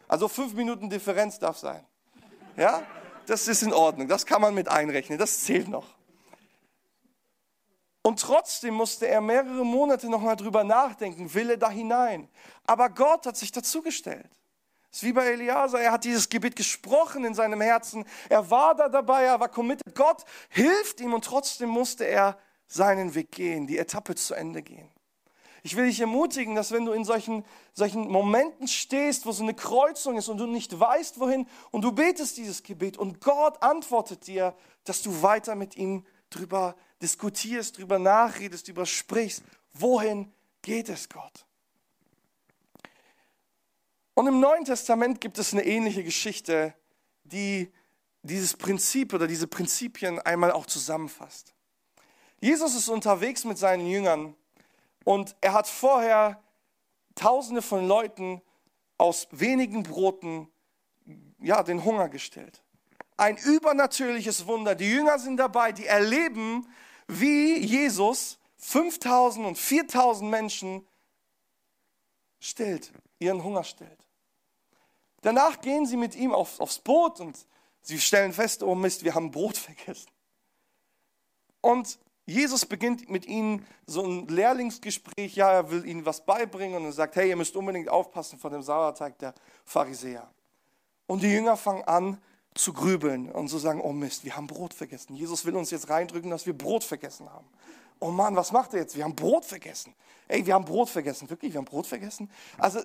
[0.09, 1.85] Also fünf Minuten Differenz darf sein.
[2.57, 2.83] Ja,
[3.27, 4.09] das ist in Ordnung.
[4.09, 5.19] Das kann man mit einrechnen.
[5.19, 5.97] Das zählt noch.
[8.03, 12.29] Und trotzdem musste er mehrere Monate nochmal drüber nachdenken, will er da hinein.
[12.65, 14.31] Aber Gott hat sich dazugestellt.
[14.97, 18.07] Ist wie bei Eliasa, er hat dieses Gebet gesprochen in seinem Herzen.
[18.31, 19.95] Er war da dabei, er war committed.
[19.95, 24.89] Gott hilft ihm und trotzdem musste er seinen Weg gehen, die Etappe zu Ende gehen.
[25.63, 27.45] Ich will dich ermutigen, dass wenn du in solchen,
[27.75, 31.93] solchen Momenten stehst, wo so eine Kreuzung ist und du nicht weißt, wohin, und du
[31.93, 34.55] betest dieses Gebet und Gott antwortet dir,
[34.85, 39.43] dass du weiter mit ihm drüber diskutierst, drüber nachredest, drüber sprichst.
[39.75, 41.45] Wohin geht es Gott?
[44.17, 46.73] Und im Neuen Testament gibt es eine ähnliche Geschichte,
[47.25, 47.71] die
[48.23, 51.53] dieses Prinzip oder diese Prinzipien einmal auch zusammenfasst.
[52.41, 54.35] Jesus ist unterwegs mit seinen Jüngern
[55.05, 56.43] und er hat vorher
[57.15, 58.41] Tausende von Leuten
[58.97, 60.49] aus wenigen Broten
[61.39, 62.63] ja, den Hunger gestellt.
[63.19, 64.75] Ein übernatürliches Wunder.
[64.75, 66.67] Die Jünger sind dabei, die erleben,
[67.07, 70.87] wie Jesus 5000 und 4000 Menschen
[72.41, 74.06] stellt, ihren Hunger stellt.
[75.27, 77.37] Danach gehen sie mit ihm auf, aufs Boot und
[77.83, 80.09] sie stellen fest, oh Mist, wir haben Brot vergessen.
[81.61, 85.35] Und Jesus beginnt mit ihnen so ein Lehrlingsgespräch.
[85.35, 88.63] Ja, er will ihnen was beibringen und sagt, hey, ihr müsst unbedingt aufpassen vor dem
[88.63, 90.31] Sauerteig der Pharisäer.
[91.09, 92.23] Und die Jünger fangen an
[92.55, 95.17] zu grübeln und zu sagen, oh Mist, wir haben Brot vergessen.
[95.17, 97.49] Jesus will uns jetzt reindrücken, dass wir Brot vergessen haben.
[97.99, 98.95] Oh Mann, was macht er jetzt?
[98.95, 99.93] Wir haben Brot vergessen.
[100.29, 101.29] Ey, wir haben Brot vergessen.
[101.29, 102.31] Wirklich, wir haben Brot vergessen?
[102.59, 102.81] Also,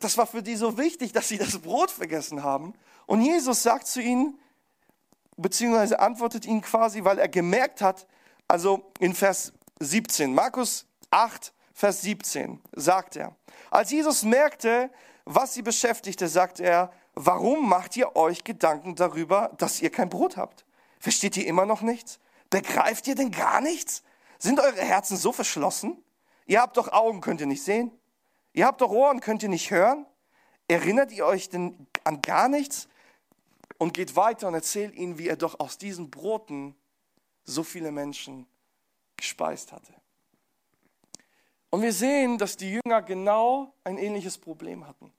[0.00, 2.74] das war für die so wichtig, dass sie das Brot vergessen haben.
[3.06, 4.38] Und Jesus sagt zu ihnen,
[5.36, 8.06] beziehungsweise antwortet ihnen quasi, weil er gemerkt hat,
[8.48, 13.34] also in Vers 17, Markus 8, Vers 17, sagt er,
[13.70, 14.90] als Jesus merkte,
[15.24, 20.36] was sie beschäftigte, sagt er, warum macht ihr euch Gedanken darüber, dass ihr kein Brot
[20.36, 20.64] habt?
[21.00, 22.18] Versteht ihr immer noch nichts?
[22.50, 24.02] Begreift ihr denn gar nichts?
[24.38, 26.02] Sind eure Herzen so verschlossen?
[26.46, 27.90] Ihr habt doch Augen, könnt ihr nicht sehen?
[28.56, 30.06] Ihr habt doch Ohren, könnt ihr nicht hören?
[30.66, 32.88] Erinnert ihr euch denn an gar nichts?
[33.76, 36.74] Und geht weiter und erzählt ihnen, wie er doch aus diesen Broten
[37.44, 38.46] so viele Menschen
[39.18, 39.92] gespeist hatte.
[41.68, 45.12] Und wir sehen, dass die Jünger genau ein ähnliches Problem hatten.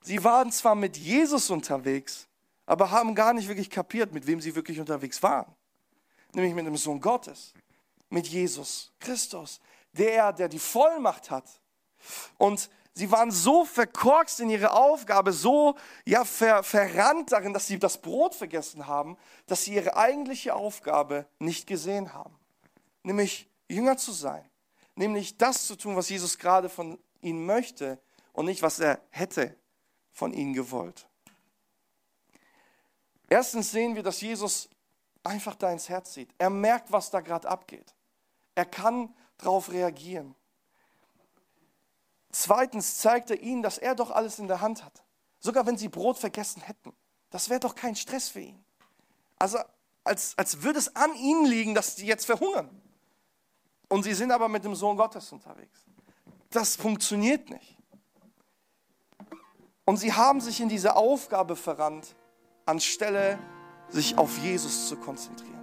[0.00, 2.28] Sie waren zwar mit Jesus unterwegs,
[2.64, 5.52] aber haben gar nicht wirklich kapiert, mit wem sie wirklich unterwegs waren.
[6.32, 7.54] Nämlich mit dem Sohn Gottes,
[8.08, 9.60] mit Jesus Christus,
[9.94, 11.60] der, der die Vollmacht hat.
[12.38, 17.78] Und sie waren so verkorkst in ihre Aufgabe, so ja, ver, verrannt darin, dass sie
[17.78, 19.16] das Brot vergessen haben,
[19.46, 22.38] dass sie ihre eigentliche Aufgabe nicht gesehen haben.
[23.02, 24.48] Nämlich Jünger zu sein.
[24.94, 27.98] Nämlich das zu tun, was Jesus gerade von ihnen möchte
[28.32, 29.56] und nicht, was er hätte
[30.12, 31.06] von ihnen gewollt.
[33.28, 34.68] Erstens sehen wir, dass Jesus
[35.24, 36.30] einfach da ins Herz sieht.
[36.38, 37.94] Er merkt, was da gerade abgeht.
[38.54, 40.34] Er kann darauf reagieren.
[42.34, 45.04] Zweitens zeigt er ihnen, dass er doch alles in der Hand hat.
[45.38, 46.92] Sogar wenn sie Brot vergessen hätten.
[47.30, 48.64] Das wäre doch kein Stress für ihn.
[49.38, 49.58] Also
[50.02, 52.68] als, als würde es an ihnen liegen, dass sie jetzt verhungern.
[53.88, 55.84] Und sie sind aber mit dem Sohn Gottes unterwegs.
[56.50, 57.78] Das funktioniert nicht.
[59.84, 62.16] Und sie haben sich in diese Aufgabe verrannt,
[62.66, 63.38] anstelle
[63.90, 65.53] sich auf Jesus zu konzentrieren.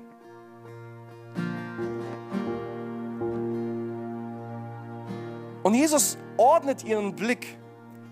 [5.63, 7.57] Und Jesus ordnet ihren Blick.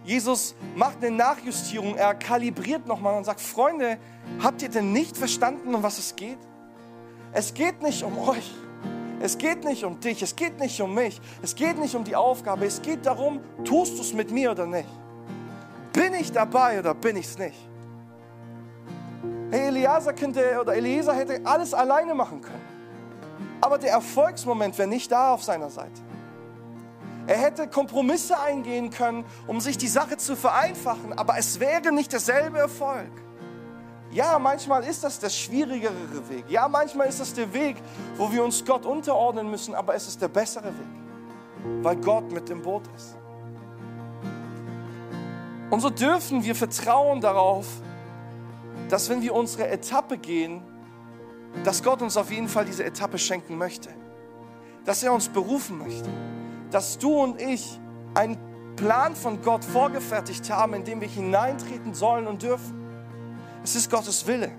[0.04, 1.96] Jesus macht eine Nachjustierung.
[1.96, 3.98] Er kalibriert nochmal und sagt, Freunde,
[4.42, 6.38] habt ihr denn nicht verstanden, um was es geht?
[7.32, 8.52] Es geht nicht um euch.
[9.22, 10.22] Es geht nicht um dich.
[10.22, 11.20] Es geht nicht um mich.
[11.42, 12.66] Es geht nicht um die Aufgabe.
[12.66, 14.90] Es geht darum, tust du es mit mir oder nicht?
[15.92, 17.58] Bin ich dabei oder bin ich es nicht?
[19.52, 22.62] Hey, Eliezer könnte oder Eliezer hätte alles alleine machen können.
[23.62, 26.09] Aber der Erfolgsmoment wäre nicht da auf seiner Seite.
[27.30, 32.12] Er hätte Kompromisse eingehen können, um sich die Sache zu vereinfachen, aber es wäre nicht
[32.12, 33.12] derselbe Erfolg.
[34.10, 36.46] Ja, manchmal ist das der schwierigere Weg.
[36.50, 37.78] Ja, manchmal ist das der Weg,
[38.18, 42.50] wo wir uns Gott unterordnen müssen, aber es ist der bessere Weg, weil Gott mit
[42.50, 43.16] dem Boot ist.
[45.70, 47.68] Und so dürfen wir vertrauen darauf,
[48.90, 50.64] dass wenn wir unsere Etappe gehen,
[51.64, 53.90] dass Gott uns auf jeden Fall diese Etappe schenken möchte,
[54.84, 56.10] dass er uns berufen möchte
[56.72, 57.80] dass du und ich
[58.14, 58.38] einen
[58.76, 62.80] Plan von Gott vorgefertigt haben, in dem wir hineintreten sollen und dürfen.
[63.64, 64.52] Es ist Gottes Wille.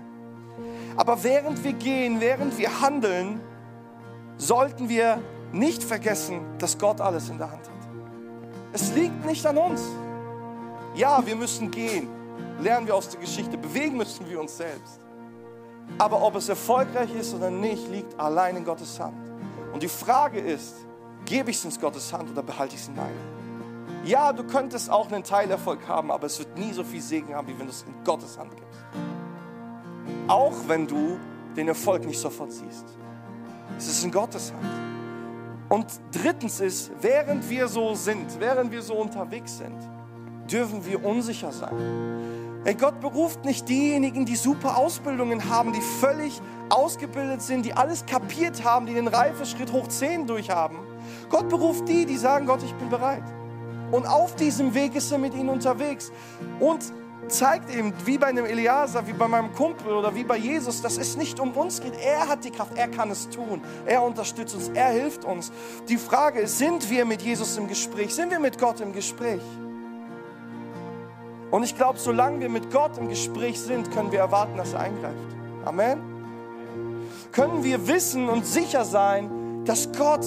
[0.95, 3.41] Aber während wir gehen, während wir handeln,
[4.37, 5.19] sollten wir
[5.51, 7.89] nicht vergessen, dass Gott alles in der Hand hat.
[8.73, 9.81] Es liegt nicht an uns.
[10.95, 12.07] Ja, wir müssen gehen.
[12.59, 13.57] Lernen wir aus der Geschichte.
[13.57, 14.99] Bewegen müssen wir uns selbst.
[15.97, 19.17] Aber ob es erfolgreich ist oder nicht, liegt allein in Gottes Hand.
[19.73, 20.75] Und die Frage ist,
[21.31, 23.15] Gebe ich es in Gottes Hand oder behalte ich es in meine?
[24.03, 27.47] Ja, du könntest auch einen Teilerfolg haben, aber es wird nie so viel Segen haben,
[27.47, 28.81] wie wenn du es in Gottes Hand gibst.
[30.27, 31.17] Auch wenn du
[31.55, 32.83] den Erfolg nicht sofort siehst.
[33.77, 34.65] Es ist in Gottes Hand.
[35.69, 39.79] Und drittens ist, während wir so sind, während wir so unterwegs sind,
[40.51, 42.40] dürfen wir unsicher sein.
[42.63, 46.39] Hey, Gott beruft nicht diejenigen, die super Ausbildungen haben, die völlig
[46.69, 50.77] ausgebildet sind, die alles kapiert haben, die den Reifeschritt hoch 10 durchhaben
[51.29, 53.23] Gott beruft die, die sagen, Gott, ich bin bereit.
[53.91, 56.11] Und auf diesem Weg ist er mit ihnen unterwegs
[56.59, 56.93] und
[57.27, 60.97] zeigt eben, wie bei einem Eliasa, wie bei meinem Kumpel oder wie bei Jesus, dass
[60.97, 61.93] es nicht um uns geht.
[61.99, 63.61] Er hat die Kraft, er kann es tun.
[63.85, 65.51] Er unterstützt uns, er hilft uns.
[65.89, 68.13] Die Frage ist, sind wir mit Jesus im Gespräch?
[68.13, 69.41] Sind wir mit Gott im Gespräch?
[71.51, 74.79] Und ich glaube, solange wir mit Gott im Gespräch sind, können wir erwarten, dass er
[74.79, 75.17] eingreift.
[75.65, 75.99] Amen.
[77.33, 80.25] Können wir wissen und sicher sein, dass Gott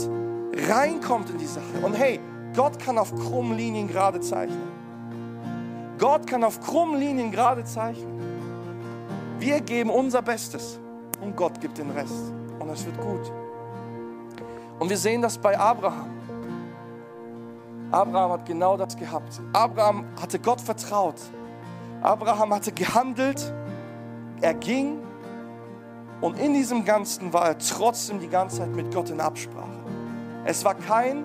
[0.69, 1.65] reinkommt in die Sache.
[1.83, 2.21] Und hey,
[2.55, 4.69] Gott kann auf krummen Linien gerade zeichnen.
[5.99, 8.21] Gott kann auf krummen Linien gerade zeichnen.
[9.39, 10.79] Wir geben unser Bestes
[11.21, 12.33] und Gott gibt den Rest.
[12.59, 13.33] Und es wird gut.
[14.79, 16.11] Und wir sehen das bei Abraham.
[17.95, 19.41] Abraham hat genau das gehabt.
[19.53, 21.15] Abraham hatte Gott vertraut.
[22.03, 23.55] Abraham hatte gehandelt.
[24.41, 24.99] Er ging.
[26.21, 29.85] Und in diesem Ganzen war er trotzdem die ganze Zeit mit Gott in Absprache.
[30.45, 31.25] Es war kein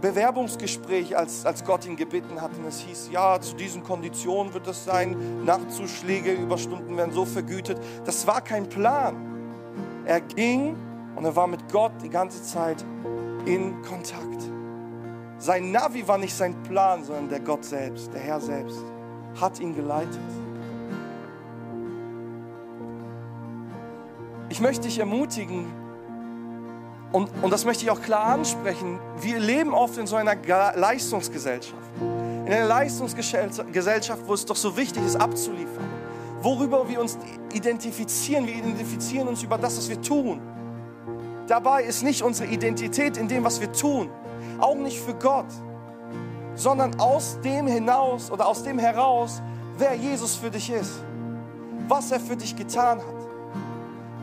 [0.00, 4.66] Bewerbungsgespräch, als, als Gott ihn gebeten hat und es hieß, ja, zu diesen Konditionen wird
[4.66, 7.78] es sein, Nachtzuschläge, Überstunden werden so vergütet.
[8.04, 9.14] Das war kein Plan.
[10.04, 10.76] Er ging
[11.14, 12.84] und er war mit Gott die ganze Zeit
[13.46, 14.50] in Kontakt.
[15.42, 18.78] Sein Navi war nicht sein Plan, sondern der Gott selbst, der Herr selbst,
[19.40, 20.20] hat ihn geleitet.
[24.50, 25.66] Ich möchte dich ermutigen,
[27.10, 30.36] und, und das möchte ich auch klar ansprechen, wir leben oft in so einer
[30.76, 31.90] Leistungsgesellschaft.
[32.46, 35.90] In einer Leistungsgesellschaft, wo es doch so wichtig ist, abzuliefern.
[36.40, 37.18] Worüber wir uns
[37.52, 38.46] identifizieren.
[38.46, 40.40] Wir identifizieren uns über das, was wir tun.
[41.48, 44.08] Dabei ist nicht unsere Identität in dem, was wir tun.
[44.62, 45.52] Auch nicht für Gott.
[46.54, 49.42] Sondern aus dem hinaus oder aus dem heraus,
[49.76, 51.02] wer Jesus für dich ist.
[51.86, 53.04] Was er für dich getan hat.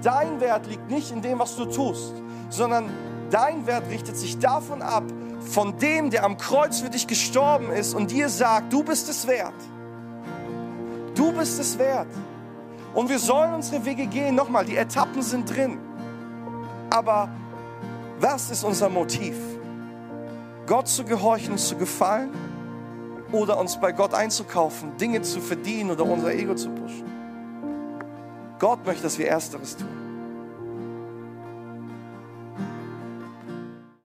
[0.02, 2.16] Dein Wert liegt nicht in dem, was du tust
[2.50, 2.90] sondern
[3.30, 5.04] dein Wert richtet sich davon ab,
[5.40, 9.28] von dem, der am Kreuz für dich gestorben ist und dir sagt, du bist es
[9.28, 9.54] wert.
[11.16, 12.08] Du bist es wert.
[12.94, 14.36] Und wir sollen unsere Wege gehen.
[14.36, 15.78] Nochmal, die Etappen sind drin.
[16.90, 17.30] Aber
[18.20, 19.36] was ist unser Motiv?
[20.70, 22.30] Gott zu gehorchen, zu gefallen
[23.32, 27.06] oder uns bei Gott einzukaufen, Dinge zu verdienen oder unser Ego zu pushen?
[28.60, 29.99] Gott möchte, dass wir Ersteres tun.